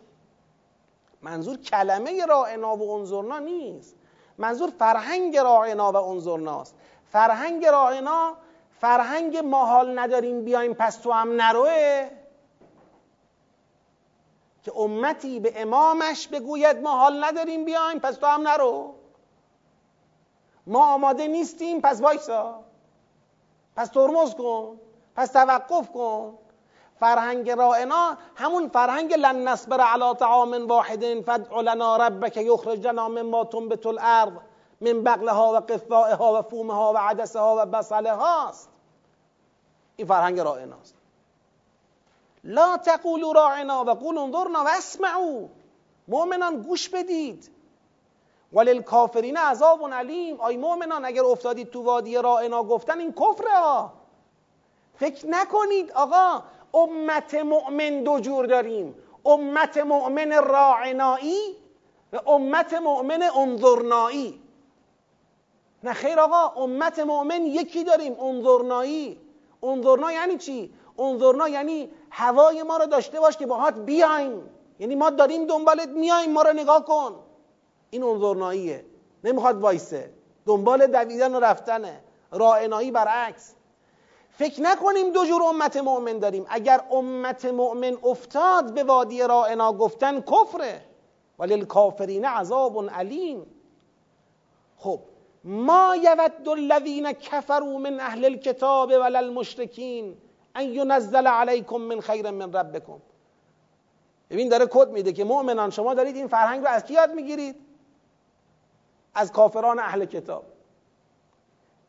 [1.22, 3.96] منظور کلمه رائنا و انظرنا نیست.
[4.38, 6.74] منظور فرهنگ رائنا و انظرناست
[7.12, 8.36] فرهنگ رائنا
[8.80, 12.10] فرهنگ ما حال نداریم بیایم پس تو هم نروه.
[14.62, 18.94] که امتی به امامش بگوید ما حال نداریم بیایم پس تو هم نرو.
[20.66, 22.60] ما آماده نیستیم پس وایسا.
[23.76, 24.80] پس ترمز کن
[25.16, 26.38] پس توقف کن.
[27.00, 33.44] فرهنگ رائنا همون فرهنگ لن نصبر علی طعام واحد فدع لنا ربک یخرج لنا مما
[33.44, 34.32] تنبت الارض
[34.80, 38.68] من بقلها و قثائها و فومها و عدسها و بصلها است.
[39.96, 41.01] این فرهنگ رائناست
[42.44, 45.48] لا تقولوا راعنا و قول انظرنا و اسمعوا.
[46.08, 47.50] مؤمنان گوش بدید.
[48.52, 50.40] وللکافرین عذاب علیم.
[50.40, 53.92] آی مؤمنان اگر افتادید تو وادی راعنا گفتن این کفره ها.
[54.94, 56.42] فکر نکنید آقا
[56.74, 58.94] امت مؤمن دو جور داریم.
[59.26, 61.56] امت مؤمن راعنایی
[62.12, 64.42] و امت مؤمن انظرنایی.
[65.84, 69.20] نه خیر آقا امت مؤمن یکی داریم انظرنایی.
[69.62, 74.50] انظرنا یعنی چی؟ انظرنا یعنی هوای ما رو داشته باش که باهات بیایم.
[74.78, 77.14] یعنی ما داریم دنبالت میایم ما رو نگاه کن.
[77.90, 78.84] این انظرناییه.
[79.24, 80.10] نمی‌خواد وایسه.
[80.46, 82.00] دنبال دویدن و رفتنه
[82.32, 83.54] رائنایی برعکس.
[84.30, 86.46] فکر نکنیم دو جور امت مؤمن داریم.
[86.48, 90.80] اگر امت مؤمن افتاد به وادی رائنا گفتن کفره.
[91.38, 93.46] ولی الکافرین عذاب علیم.
[94.78, 95.00] خب
[95.44, 100.16] ما یود الذین کفروا من اهل الكتاب ولا المشرکین
[100.54, 102.98] ان ینزل علیکم من خیر من ربکم
[104.30, 107.56] ببین داره کد میده که مؤمنان شما دارید این فرهنگ رو از کی یاد می‌گیرید؟
[109.14, 110.44] از کافران اهل کتاب.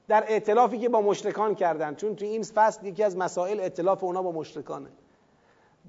[0.08, 4.22] در ائتلافی که با مشرکان کردن چون تو این فصل یکی از مسائل ائتلاف اونا
[4.22, 4.90] با مشرکانه.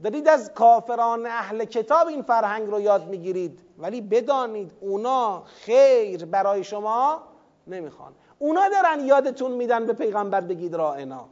[0.04, 6.64] دارید از کافران اهل کتاب این فرهنگ رو یاد می‌گیرید ولی بدانید اونا خیر برای
[6.64, 7.22] شما
[7.66, 8.12] نمی‌خوان.
[8.38, 11.28] اونا دارن یادتون میدن به پیغمبر بگید رائنا.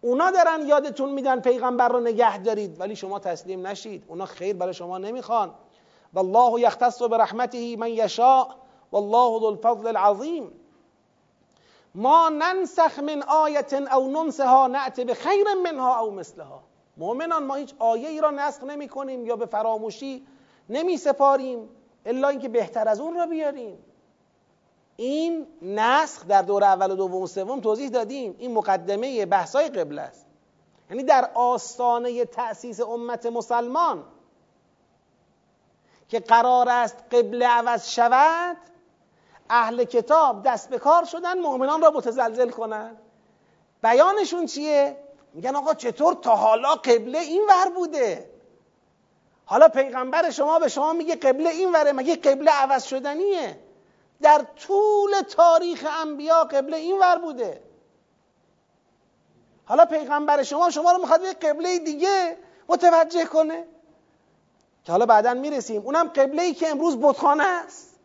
[0.00, 4.04] اونا دارن یادتون میدن پیغمبر رو نگه دارید ولی شما تسلیم نشید.
[4.08, 5.54] اونا خیر برای شما نمی‌خوان.
[6.14, 8.48] والله یختص برحمته من یشاء
[8.92, 10.52] والله ذو الفضل العظیم.
[11.94, 16.62] ما ننسخ من آیت او ننسها نأت به خیر منها او مثلها.
[16.96, 20.26] مؤمنان ما هیچ آیه ای را نسخ نمی کنیم یا به فراموشی
[20.68, 21.68] نمی سپاریم
[22.06, 23.78] الا اینکه بهتر از اون را بیاریم.
[25.00, 28.36] این نسخ در دور اول و دوم و سوم توضیح دادیم.
[28.38, 30.26] این مقدمه بحثای قبل است.
[30.90, 34.04] یعنی در آستانه تأسیس امت مسلمان
[36.08, 38.56] که قرار است قبله عوض شود
[39.50, 42.96] اهل کتاب دست به کار شدن مؤمنان را متزلزل کنند
[43.82, 44.96] بیانشون چیه؟
[45.34, 48.30] میگن آقا چطور تا حالا قبله این ور بوده؟
[49.44, 53.69] حالا پیغمبر شما به شما میگه قبله این وره مگه قبله عوض شدنیه؟
[54.22, 57.62] در طول تاریخ انبیا قبله این ور بوده.
[59.64, 62.36] حالا پیغمبر شما شما رو می‌خواد به قبله دیگه
[62.68, 63.64] متوجه کنه.
[64.84, 65.82] که حالا بعدا می‌رسیم.
[65.82, 67.98] اونم قبله ای که امروز بتخانه است.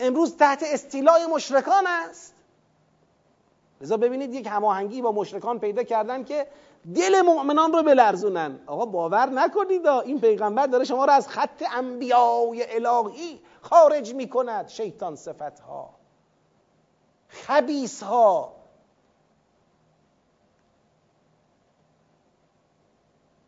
[0.00, 2.34] امروز تحت استیلای مشرکان است.
[3.80, 6.46] لذا ببینید یک هماهنگی با مشرکان پیدا کردن که
[6.94, 8.60] دل مؤمنان رو بلرزونن.
[8.66, 14.68] آقا باور نکنید این پیغمبر داره شما رو از خط انبیای الهی خارج می‌کند.
[14.68, 15.94] شیطان صفت ها
[17.28, 18.56] خبیس ها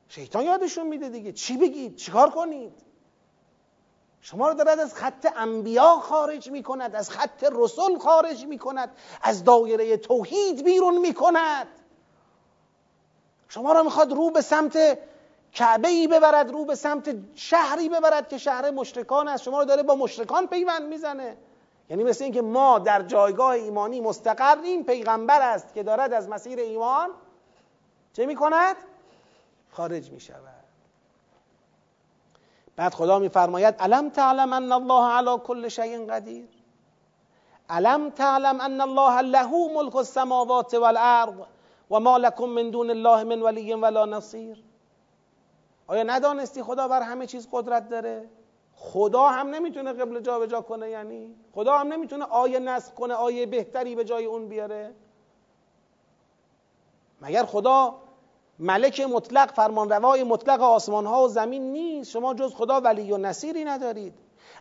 [0.08, 1.32] شیطان یادشون میده دیگه.
[1.32, 2.72] چی بگید؟ چیکار کنید؟
[4.20, 8.96] شما رو دارد از خط انبیا خارج می کند از خط رسول خارج می کند
[9.22, 11.66] از دایره توحید بیرون می کند
[13.54, 14.98] شما رو می‌خواد رو به سمت
[15.52, 19.42] کعبه ای ببرد رو به سمت شهری ببرد که شهر مشرکان است.
[19.44, 21.36] شما رو داره با مشرکان پیوند می‌زنه.
[21.90, 27.10] یعنی مثل اینکه ما در جایگاه ایمانی مستقریم پیغمبر است که دارد از مسیر ایمان
[28.12, 28.76] چه می‌کند؟
[29.72, 30.64] خارج می‌شود.
[32.76, 36.48] بعد خدا میفرماید الم تعلم ان الله علی کل شیء قدیر؟
[37.68, 41.53] الم تعلم ان الله له ملک السماوات والارض؟
[41.90, 44.64] و ما لکم من دون الله من ولی ولا نصیر
[45.86, 48.30] آیا ندانستی خدا بر همه چیز قدرت داره؟
[48.74, 53.14] خدا هم نمی‌تونه قبل جا به جا کنه یعنی خدا هم نمی‌تونه آیه نسخ کنه
[53.14, 54.94] آیه بهتری به جای اون بیاره؟
[57.20, 57.94] مگر خدا
[58.58, 63.64] ملک مطلق فرمانروای مطلق آسمان ها و زمین نیست؟ شما جز خدا ولی و نصیری
[63.64, 64.14] ندارید.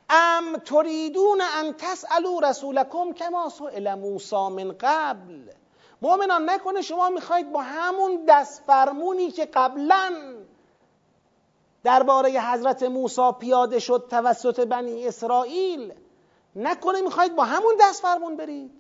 [0.10, 5.50] ام تریدون ان تسالوا رسولکم کما سئل موسی من قبل.
[6.04, 10.36] مؤمنان نکنه شما می‌خواید با همون دست فرمونی که قبلا
[11.84, 15.94] درباره حضرت موسی پیاده شد توسط بنی اسرائیل
[16.56, 18.72] نکنه می‌خواید با همون دست فرمون برید.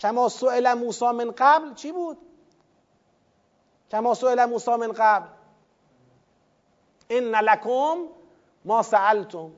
[0.00, 2.18] کما سئل موسی من قبل چی بود؟
[3.90, 5.28] کما سئل موسی من قبل.
[7.10, 7.98] ان لکم
[8.64, 9.50] ما سألتم.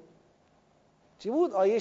[1.19, 1.79] چی بود؟ آیه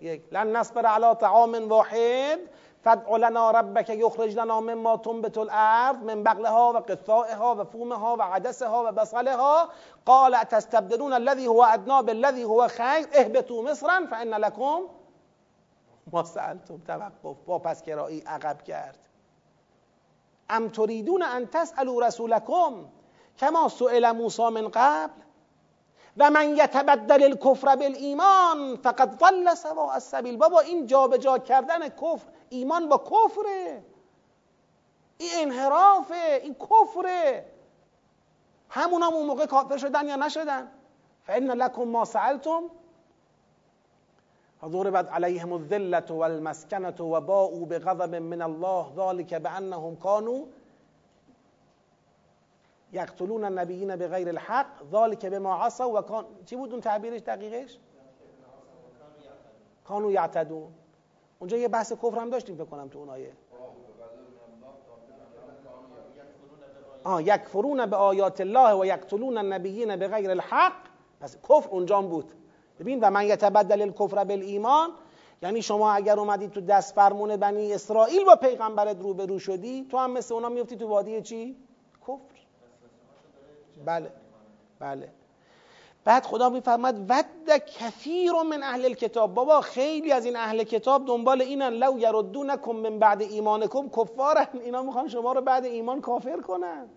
[0.00, 2.40] 61 لن نصبر على طعام واحد.
[2.84, 8.22] فدع لنا ربک یخرج لنا مما تنبت الارض من بقلها و قثائها و فومها و
[8.22, 9.68] عدسها و بصلها.
[10.06, 14.88] قال تستبدلون الذي هو ادنا بالذي هو خیر؟ اهبطوا مصرا فان لكم
[16.12, 18.98] ما سألتم توقف با پس کرایی عقب کرد.
[20.50, 22.86] ام تريدون ان تسالوا رسولكم
[23.38, 25.27] كما سئل موسى من قبل.
[26.18, 30.36] و من یتبدل الکفر بالایمان فقد ضل سواء السبیل.
[30.36, 33.82] بابا این جابجا جا کردن کفر ایمان با کفره.
[35.18, 37.44] این انحرافه این کفره.
[38.70, 40.68] همون هم اون موقع کافر شدن یا نشدن.
[41.26, 42.62] فان لکم ما سألتم.
[44.60, 50.46] فضربت عليهم الذلة والمسكنة وباءوا بغضب من الله ذلك بأنهم كانوا
[52.92, 57.20] یقتلون النبیین به غیر الحق ذالک به ما عصوا و کان چی بود اون تعبیرش
[57.20, 57.78] دقیقش؟
[59.84, 60.72] کانو یعتدون.
[61.38, 63.32] اونجا یه بحث کفر هم داشتیم فکر کنم تو اون آیه
[67.04, 70.72] آه یکفرون به آیات الله و یقتلون النبیین به غیر الحق.
[71.20, 72.32] پس کفر اونجا بود.
[72.80, 74.90] ببین و من یتبدل الکفر بالایمان
[75.42, 80.10] یعنی شما اگر اومدی تو دست فرمون بنی اسرائیل با پیغمبرت روبرو شدی تو هم
[80.10, 81.56] مثل اونا میفتی تو وادی چی؟
[82.02, 82.37] کفر.
[83.86, 84.12] بله.
[84.80, 85.08] بله.
[86.04, 87.48] بعد خدا میفرماد ود
[87.78, 89.34] کثیر من اهل الکتاب.
[89.34, 91.72] بابا خیلی از این اهل کتاب دنبال اینن.
[91.72, 93.88] لو یردونکم من بعد ایمانکم.
[93.88, 94.46] کفارن.
[94.52, 96.88] اینا می‌خوان شما رو بعد ایمان کافر کنن.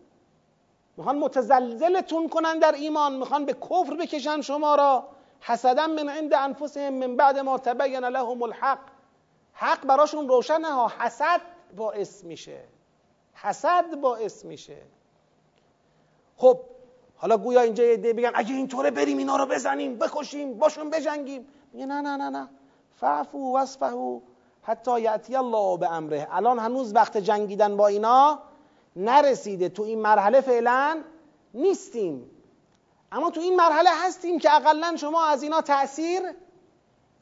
[0.98, 3.16] می‌خوان متزلزلتون کنن در ایمان.
[3.16, 5.08] می‌خوان به کفر بکشن شما را.
[5.40, 8.80] حسدا من عند انفسهم من بعد ما تبین لهم الحق.
[9.54, 10.92] حق براشون روشنه ها.
[11.00, 11.42] حسد
[11.76, 12.64] باعث میشه.
[13.34, 14.78] حسد باعث میشه.
[16.42, 16.60] خب
[17.16, 21.48] حالا گویا اینجا یه بگن اگه اینطوره بریم اینا رو بزنیم بکشیم باشون بجنگیم.
[21.74, 22.50] میگه نه نه نه نه.
[23.00, 24.20] فعفو وصفهو
[24.64, 26.28] حتی یعطی الله به امره.
[26.32, 28.40] الان هنوز وقت جنگیدن با اینا
[28.96, 29.70] نرسیده.
[29.70, 31.02] تو این مرحله فعلا
[31.54, 32.32] نیستیم.
[33.12, 36.22] اما تو این مرحله هستیم که اقلا شما از اینا تأثیر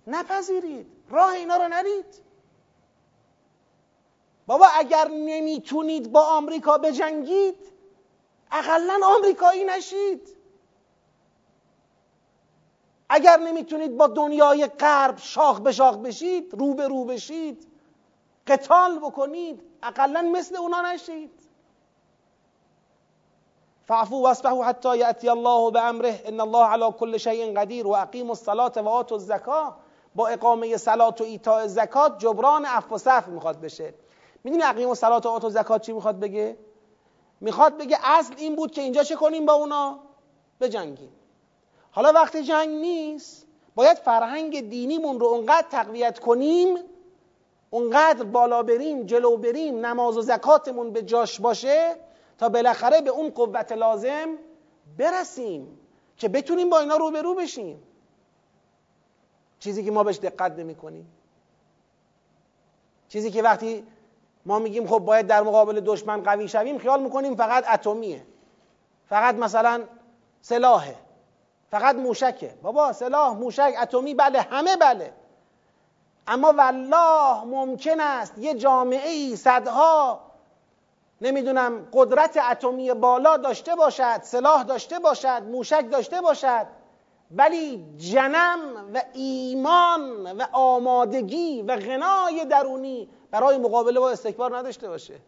[0.08, 0.88] نپذیرید.
[1.10, 2.22] راه اینا رو نرید.
[4.48, 7.79] بابا اگر نمی‌تونید با آمریکا بجنگید
[8.52, 10.36] اقلا آمریکایی نشید.
[13.10, 17.68] اگر نمی‌تونید با دنیای غرب شاخ به شاخ بشید رو به رو بشید
[18.48, 21.32] قتال بکنید اقلا مثل اونا نشید.
[23.88, 28.30] فعفو واصفحوا حتی یأتی الله به امره ان الله علی کل شیء قدیر و اقیم
[28.30, 29.76] الصلاة و آتوا الزکا
[30.16, 33.94] با اقامه صلات و ایتاء زکات جبران عفو و صف می‌خواد بشه.
[34.44, 36.58] می‌دونی اقیم الصلاة و آتوا الزکات چی می‌خواد بگه؟
[37.42, 40.00] می‌خواد بگه اصل این بود که اینجا چه کنیم با اونا؟
[40.62, 41.12] بجنگیم
[41.92, 46.78] حالا وقتی جنگ نیست باید فرهنگ دینیمون رو اونقدر تقویت کنیم
[47.70, 51.96] اونقدر بالا بریم جلو بریم نماز و زکاتمون به جاش باشه
[52.38, 54.38] تا بالاخره به اون قوت لازم
[54.98, 55.80] برسیم
[56.18, 57.84] که بتونیم با اینا روبرو بشیم.
[59.60, 61.08] چیزی که ما بهش دقت نمی کنیم
[63.10, 63.84] چیزی که وقتی
[64.50, 68.26] ما میگیم خب باید در مقابل دشمن قوی شویم خیال می‌کنیم فقط اتمیه.
[69.10, 69.84] فقط مثلا
[70.42, 70.96] سلاحه.
[71.72, 72.54] فقط موشکه.
[72.62, 75.14] بابا سلاح موشک اتمی بله همه بله.
[76.28, 80.20] اما والله ممکن است یه جامعه ای صدها
[81.22, 86.68] نمی‌دونم قدرت اتمی بالا داشته باشد سلاح داشته باشد موشک داشته باشد
[87.32, 88.60] ولی جنم
[88.94, 95.20] و ایمان و آمادگی و غنای درونی برای مقابله با استکبار نداشته باشه.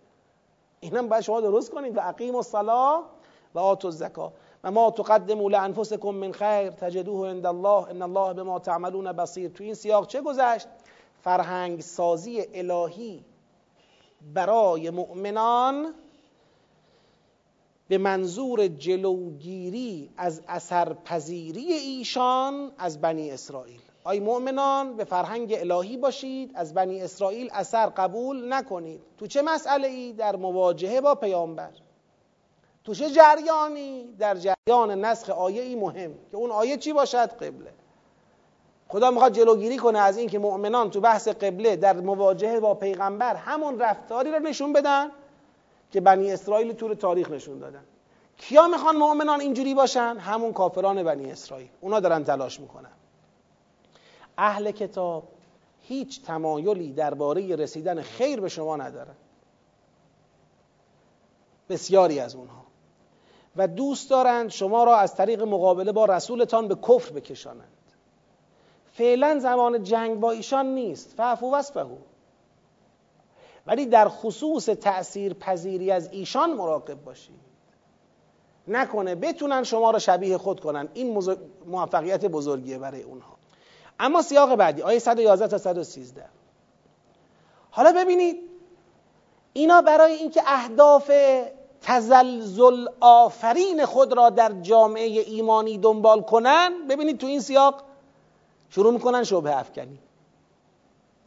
[0.80, 3.10] اینم باید شما درست کنید و اقیم الصلاه
[3.54, 4.34] و آتو الزکا.
[4.64, 9.52] و ما تقدموا لانفسکم من خیر تجدوه عند الله ان الله بما تعملون بصیر.
[9.52, 10.68] تو این سیاق چه گذشت؟
[11.24, 13.26] فرهنگ سازی الهی
[14.34, 15.94] برای مؤمنان
[17.88, 23.82] به منظور جلوگیری از اثرپذیری ایشان از بنی اسرائیل.
[24.04, 29.02] آی مؤمنان به فرهنگ الهی باشید از بنی اسرائیل اثر قبول نکنید.
[29.18, 31.70] تو چه مسئله ای؟ در مواجهه با پیامبر.
[32.84, 37.74] تو چه جریانی؟ در جریان نسخ آیه ای مهم که اون آیه چی باشد؟ قبله.
[38.88, 43.80] خدا می‌خواد جلوگیری کنه از اینکه مؤمنان تو بحث قبله در مواجهه با پیغمبر همون
[43.80, 45.12] رفتاری رو نشون بدن
[45.92, 47.84] که بنی اسرائیل طول تاریخ نشون دادن.
[48.38, 51.70] کیا می‌خوان مؤمنان اینجوری باشن؟ همون کافران بنی اسرائیل.
[51.82, 52.90] اونا دارن تلاش می‌کنن.
[54.42, 55.24] اهل کتاب
[55.82, 59.16] هیچ تمایلی درباره رسیدن خیر به شما ندارن
[61.70, 62.64] بسیاری از اونها.
[63.56, 67.68] و دوست دارند شما را از طریق مقابله با رسولتان به کفر بکشانند.
[68.94, 71.14] فعلا زمان جنگ با ایشان نیست.
[71.18, 71.98] فعفو وصفهو.
[73.68, 77.40] ولی در خصوص تأثیر پذیری از ایشان مراقب باشید.
[78.68, 80.90] نکنه بتونن شما را شبیه خود کنن.
[80.94, 81.36] این
[81.66, 83.41] موفقیت بزرگیه برای اونها.
[84.02, 86.26] اما سیاق بعدی آیه 111 تا 113
[87.72, 88.38] حالا ببینید
[89.54, 91.12] اینا برای اینکه اهداف
[91.82, 97.84] تزلزل آفرین خود را در جامعه ایمانی دنبال کنن ببینید تو این سیاق
[98.70, 100.00] شروع می‌کنن شبه افکنی.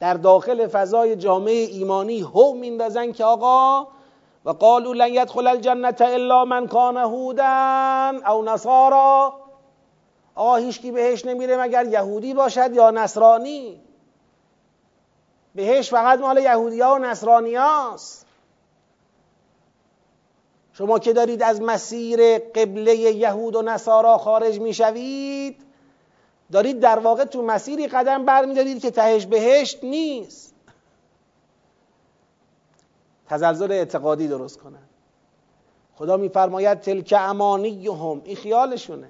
[0.01, 3.87] در داخل فضای جامعه ایمانی هو میندازن که آقا
[4.45, 9.43] و قالوا لن يدخل الجنه الا من کان هودا او نصارا.
[10.35, 13.80] آقا هیچکی بهش نمیره مگر یهودی باشد یا نصرانی؟
[15.55, 18.26] بهش فقط مال یهودی ها و نصرانی هاست.
[20.72, 25.64] شما که دارید از مسیر قبله یهود و نصارا خارج می‌شوید
[26.53, 30.55] دارید در واقع تو مسیری قدم برمیدارید که تهش بهشت نیست.
[33.28, 34.82] تزلزل اعتقادی درست کنن.
[35.97, 39.09] خدا میفرماید تلک امانیهم این خیالشونه.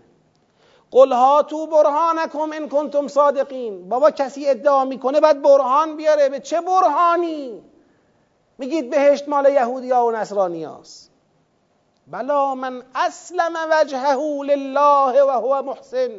[0.90, 3.88] قل هاتو برهانکم ان کنتم صادقین.
[3.88, 6.28] بابا کسی ادعا می‌کنه بعد برهان بیاره.
[6.28, 7.62] به چه برهانی؟
[8.58, 11.10] میگید بهشت مال یهودی ها و نصرانی هاست
[12.06, 16.10] بلا من اسلم وجهه لله و هو محسن.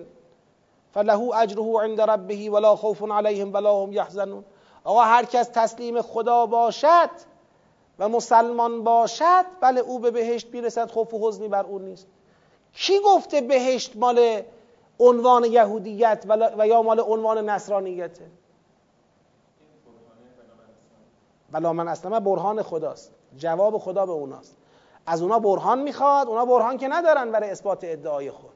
[0.93, 4.43] فله اجره عند ربه ولا خوف علیهم ولا هم یحزنون.
[4.83, 7.09] آقا هر کس تسلیم خدا باشد
[7.99, 12.07] و مسلمان باشد بله او به بهشت می‌رسد خوف و حزنی بر اون نیست.
[12.73, 14.41] کی گفته بهشت مال
[14.99, 16.25] عنوان یهودیت
[16.57, 18.25] و یا مال عنوان نصرانیته.
[21.51, 23.11] بلا من اصلا برهان خداست.
[23.37, 24.57] جواب خدا به اوناست.
[25.05, 28.51] از اونا برهان می‌خواد اونا برهان که ندارن برای اثبات ادعای خود.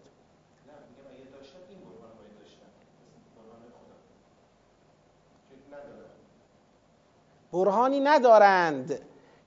[7.51, 8.99] برهانی ندارند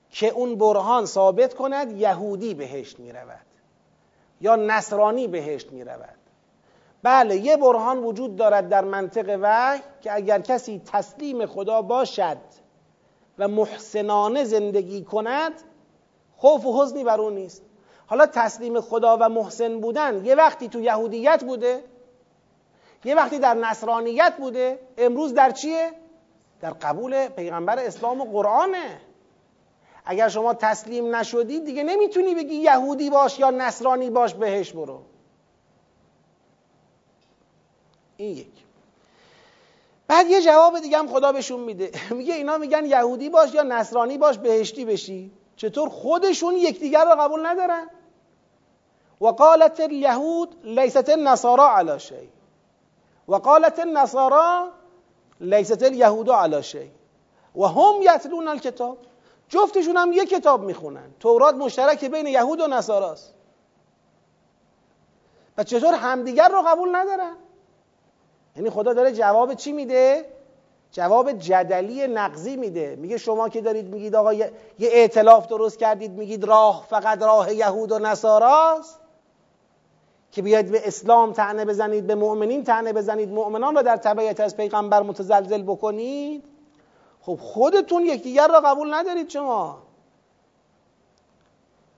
[0.09, 3.45] که اون برهان ثابت کند یهودی بهشت می رود
[4.41, 6.22] یا نصرانی بهشت می رود
[7.03, 12.37] بله یه برهان وجود دارد در منطق وحی که اگر کسی تسلیم خدا باشد
[13.37, 15.53] و محسنانه زندگی کند
[16.35, 17.63] خوف و حزنی بر اون نیست.
[18.07, 21.83] حالا تسلیم خدا و محسن بودن یه وقتی تو یهودیت بوده
[23.05, 25.91] یه وقتی در نصرانیت بوده امروز در چیه؟
[26.61, 28.99] در قبول پیغمبر اسلام و قرآنه.
[30.05, 35.01] اگر شما تسلیم نشدی دیگه نمی‌تونی بگی یهودی باش یا نصرانی باش بهش برو.
[38.17, 38.47] این یک.
[40.07, 41.91] بعد یه جواب دیگه هم خدا بهشون میده.
[42.17, 45.31] میگه اینا میگن یهودی باش یا نصرانی باش بهشتی بشی.
[45.55, 47.89] چطور خودشون یکدیگر را قبول ندارن؟
[49.21, 52.27] و قالت الیهود لیست النصارا علی شیء
[53.27, 54.71] و قالت النصارا
[55.41, 56.89] لیست الیهود علی شیء
[57.55, 58.97] و هم یتلون الکتاب.
[59.49, 61.13] جفتشون هم یک کتاب می‌خونن.
[61.19, 63.33] تورات مشترک بین یهود و نصاراست.
[65.57, 67.35] و چطور همدیگر رو قبول ندارن؟
[68.55, 70.25] یعنی خدا داره جواب چی میده؟
[70.91, 72.95] جواب جدلی نقضی میده.
[72.95, 77.91] میگه شما که دارید میگید آقا یه ائتلاف درست کردید میگید راه فقط راه یهود
[77.91, 78.99] و نصاراست؟
[80.31, 84.57] که بیاید به اسلام تعنه بزنید به مؤمنین تعنه بزنید مؤمنان را در تبعیت از
[84.57, 86.43] پیغمبر متزلزل بکنید؟
[87.21, 89.82] خب خودتون یکدیگر را قبول ندارید شما.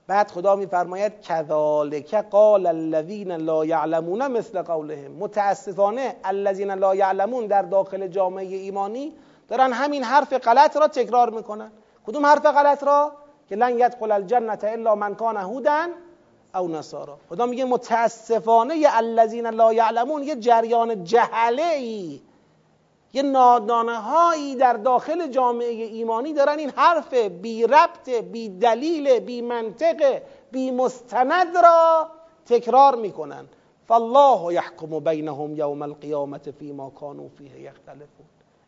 [0.08, 5.12] بعد خدا میفرماید کذالک قال الذین لا یعلمون مثل قولهم.
[5.12, 9.14] متاسفانه الذین لا یعلمون در داخل جامعه ایمانی
[9.48, 11.72] دارن همین حرف غلط را تکرار می‌کنن.
[12.08, 13.12] کدوم حرف غلط را؟
[13.50, 15.90] که لن یدخل الجنه الا من کان هودن
[16.56, 17.18] او نصارا.
[17.30, 22.22] خدا میگه متاسفانه الذین لا یعلمون یه جریان جهله ای
[23.16, 26.60] یه نادانه هایی در داخل جامعه ایمانی دارن.
[26.60, 32.08] این حرف بی ربط بی دلیل بی منطق بی مستند را
[32.46, 33.46] تکرار می‌کنن.
[33.88, 38.26] فالله یحکم بینهم یوم القیامت فیما کانوا فیه یختلفون.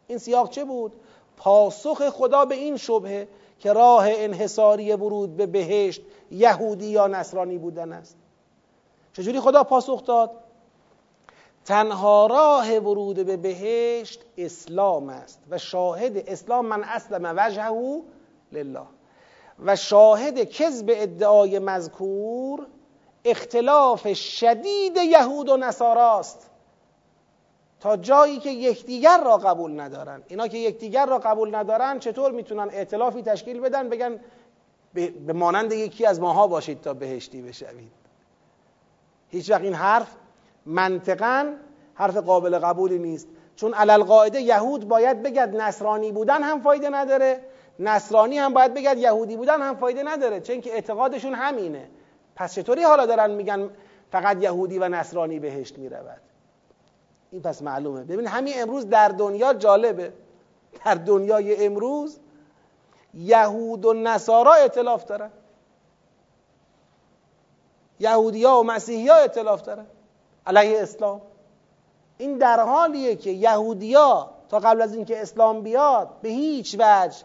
[0.08, 0.94] این سیاق چه بود؟
[1.38, 3.28] پاسخ خدا به این شبهه
[3.60, 8.18] که راه انحصاری ورود به بهشت یهودی یا نصرانی بودن است.
[9.14, 10.32] چجوری خدا پاسخ داد؟
[11.68, 18.02] تنها راه ورود به بهشت اسلام است و شاهد اسلام من اسلم وجهه
[18.52, 18.86] لله.
[19.66, 22.68] و شاهد کذب ادعای مذکور
[23.26, 26.50] اختلاف شدید یهود و نصاراست
[27.80, 30.24] تا جایی که یکدیگر را قبول ندارن.
[30.28, 34.20] اینا که یکدیگر را قبول ندارن چطور می‌تونن ائتلافی تشکیل بدن؟ بگن
[35.28, 37.92] به مانند یکی از ماها باشید تا بهشتی بشوید.
[39.30, 40.16] هیچ وقت این حرف
[40.68, 41.54] منطقا
[41.94, 43.28] حرف قابل قبولی نیست.
[43.56, 47.40] چون علل قاعده یهود باید بگد نصرانی بودن هم فایده نداره.
[47.80, 50.42] نصرانی هم باید بگد یهودی بودن هم فایده نداره.
[50.42, 51.90] چون که اعتقادشون همینه.
[52.36, 53.70] پس چطوری حالا دارن میگن
[54.12, 56.22] فقط یهودی و نصرانی بهشت می‌رود؟
[57.32, 58.04] این پس معلومه.
[58.04, 60.14] ببین همین امروز در دنیا جالبه.
[60.86, 62.20] در دنیای امروز
[63.14, 65.32] یهود و نصارا اعتلاف دارن.
[68.00, 69.86] یهودی ها و مسیحی ها اعتلاف دارن.
[70.48, 71.22] علیه اسلام.
[72.18, 77.18] این در حالیه که یهودیا تا قبل از اینکه اسلام بیاد به هیچ وجه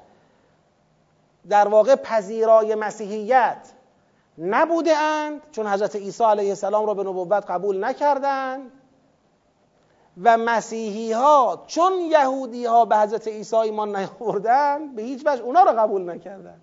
[1.48, 3.72] در واقع پذیرای مسیحیت
[4.38, 8.72] نبوده اند چون حضرت عیسی علیه السلام را به نبوت قبول نکردند
[10.22, 15.62] و مسیحی ها چون یهودی ها به حضرت عیسی ایمان نیاوردند به هیچ وجه اونا
[15.62, 16.60] را قبول نکردند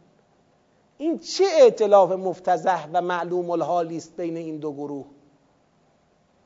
[0.97, 5.05] این چه ائتلاف مفتزه و معلوم الحالی است بین این دو گروه؟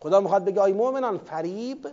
[0.03, 1.87] خدا می‌خواد بگه آی مؤمنان فریب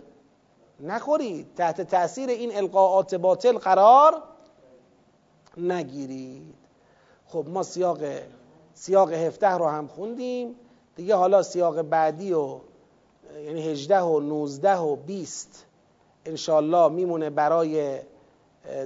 [0.79, 4.23] نخورید تحت تاثیر این القاعات باطل قرار
[5.57, 6.55] نگیرید.
[7.27, 7.99] خب ما سیاق
[8.73, 10.55] سیاق هفته رو هم خوندیم.
[10.95, 12.59] دیگه حالا سیاق بعدی و
[13.45, 15.65] یعنی هجده و نوزده و بیست
[16.25, 17.99] انشالله میمونه برای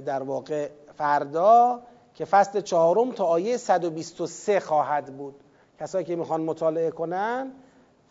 [0.06, 0.68] در واقع
[0.98, 1.80] فردا
[2.14, 5.34] که فصل چهارم تا آیه 123 خواهد بود.
[5.80, 7.52] کسایی که می‌خوان مطالعه کنن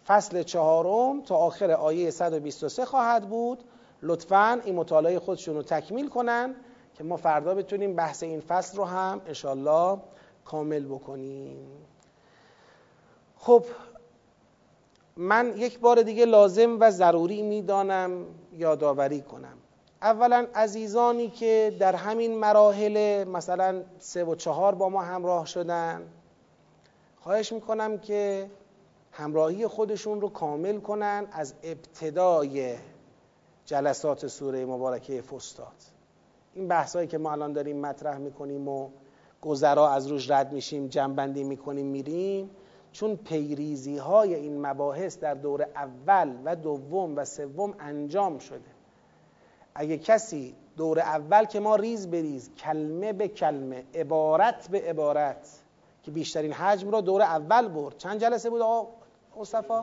[0.07, 3.63] فصل چهارم تا آخر آیه 123 خواهد بود.
[4.01, 6.55] لطفا این مطالعه خودشون رو تکمیل کنن
[6.93, 9.97] که ما فردا بتونیم بحث این فصل رو هم انشالله
[10.45, 11.67] کامل بکنیم.
[13.37, 13.63] خب
[15.17, 19.57] من یک بار دیگه لازم و ضروری می‌دانم یادآوری کنم.
[20.01, 26.01] اولا عزیزانی که در همین مراحل مثلا سه و چهار با ما همراه شدن
[27.19, 28.49] خواهش می‌کنم که
[29.17, 32.75] همراهی خودشون رو کامل کنن از ابتدای
[33.65, 35.73] جلسات سوره مبارکه فستاد
[36.53, 38.89] این بحثایی که ما الان داریم مطرح می‌کنیم و
[39.41, 42.49] گذرا از روش رد میشیم جنبندی می‌کنیم میریم.
[42.91, 48.71] چون پیریزی های این مباحث در دور اول و دوم و سوم انجام شده.
[49.75, 55.59] اگه کسی دور اول که ما ریز بریز کلمه به کلمه عبارت به عبارت
[56.03, 57.97] که بیشترین حجم رو دور اول برد.
[57.97, 59.04] چند جلسه بود آقا؟
[59.37, 59.81] مصطفی.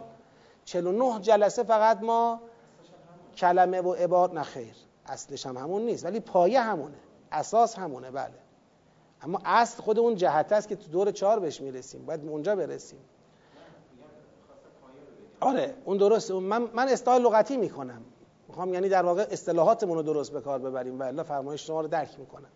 [0.65, 2.41] 49 جلسه فقط ما
[3.37, 4.75] کلمه و عبارت نخیر
[5.07, 6.97] اصلش هم همون نیست ولی پایه همونه.
[7.33, 8.35] اساس همونه بله.
[9.23, 12.07] اما اصل خود اون جهت است که تو دور چهار بهش می‌رسیم.
[12.07, 12.99] باید اونجا برسیم.
[15.41, 18.03] آره اون درسته من من اصطلاح لغتی می‌کنم.
[18.49, 21.01] می‌خوام یعنی در واقع اصطلاحاتمون رو درست به کار ببریم.
[21.01, 22.49] و الا فرمایش شما رو درک می‌کنم.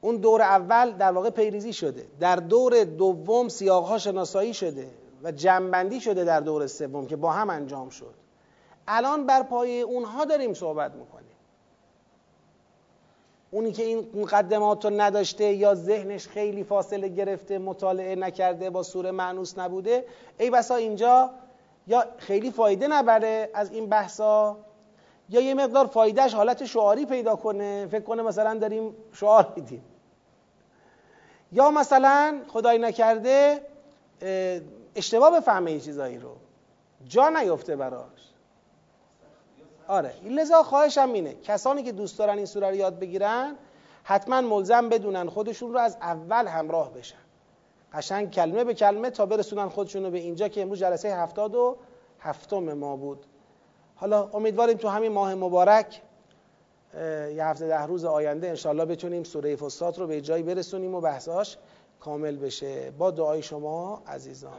[0.00, 2.06] اون دور اول در واقع پیریزی شده.
[2.20, 4.90] در دور دوم سیاقها شناسایی شده.
[5.22, 8.14] و جمعبندی شده در دور سوم که با هم انجام شد.
[8.88, 11.26] الان بر پایه اونها داریم صحبت می‌کنیم.
[13.50, 19.10] اونی که این مقدمات رو نداشته یا ذهنش خیلی فاصله گرفته مطالعه نکرده با سوره
[19.10, 20.04] معنوس نبوده
[20.38, 21.30] ای بسا اینجا
[21.86, 24.56] یا خیلی فایده نبره از این بحثا؟
[25.28, 29.84] یا یه مقدار فایدهش حالت شعاری پیدا کنه فکر کنه مثلا داریم شعار میدیم.
[31.52, 33.60] یا مثلا خدای نکرده
[34.96, 36.36] اشتباه بفهمه یه چیزایی رو.
[37.08, 38.32] جا نیفته براش.
[39.88, 41.34] آره لذا خواهشم اینه.
[41.34, 43.56] کسانی که دوست دارن این سوره رو یاد بگیرن
[44.02, 47.16] حتما ملزم بدونن خودشون رو از اول همراه بشن.
[47.92, 51.76] قشنگ کلمه به کلمه تا برسونن خودشون رو به اینجا که امروز جلسه هفتاد و
[52.20, 53.26] هفتم ما بود.
[53.96, 56.02] حالا امیدواریم تو همین ماه مبارک
[57.36, 61.58] یه هفته ده روز آینده انشالله بتونیم سوره فستات رو به جایی برسونیم و بحثاش
[62.00, 62.90] کامل بشه.
[62.90, 64.52] با دعای شما عزیزان.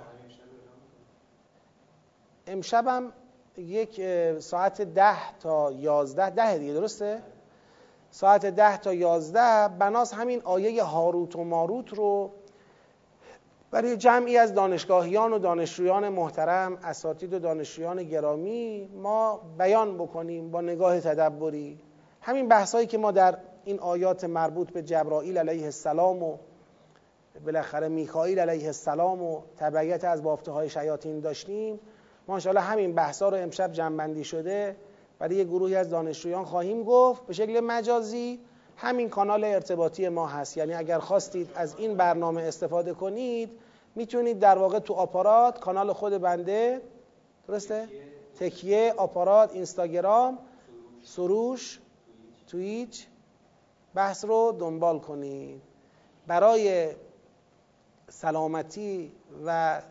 [2.47, 3.11] امشبم
[3.57, 4.01] یک
[4.39, 7.21] ساعت ده تا یازده ده دیگه درسته؟
[8.11, 12.31] ساعت ده تا یازده بناس همین آیه هاروت و ماروت رو
[13.71, 20.61] برای جمعی از دانشگاهیان و دانشجویان محترم اساتید و دانشجویان گرامی ما بیان بکنیم با
[20.61, 21.79] نگاه تدبری.
[22.27, 26.37] همین بحثایی که ما در این آیات مربوط به جبرائیل علیه السلام و
[27.45, 31.79] بالاخره میکائیل علیه السلام و تبعیت از بافته های شیاطین داشتیم
[32.27, 34.75] ما همین بحثا رو امشب جنبندی شده
[35.19, 38.39] برای یه گروهی از دانشجویان خواهیم گفت به شکل مجازی
[38.77, 43.49] همین کانال ارتباطی ما هست یعنی اگر خواستید از این برنامه استفاده کنید
[43.95, 46.81] می‌تونید در واقع تو آپارات کانال خود بنده
[47.47, 47.87] درسته؟
[48.39, 50.37] تکیه آپارات اینستاگرام
[51.03, 51.79] سروش
[52.47, 53.07] تویچ
[53.95, 55.61] بحث رو دنبال کنید
[56.27, 56.95] برای
[58.09, 59.11] سلامتی
[59.45, 59.81] و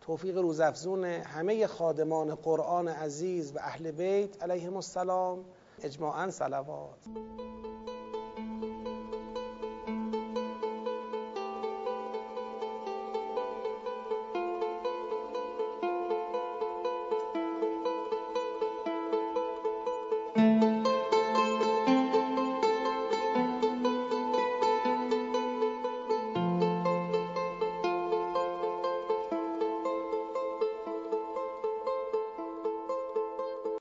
[0.00, 5.44] توفیق روزافزون همه خادمان قرآن عزیز و اهل بیت علیهم السلام
[5.82, 6.98] اجماعا صلوات.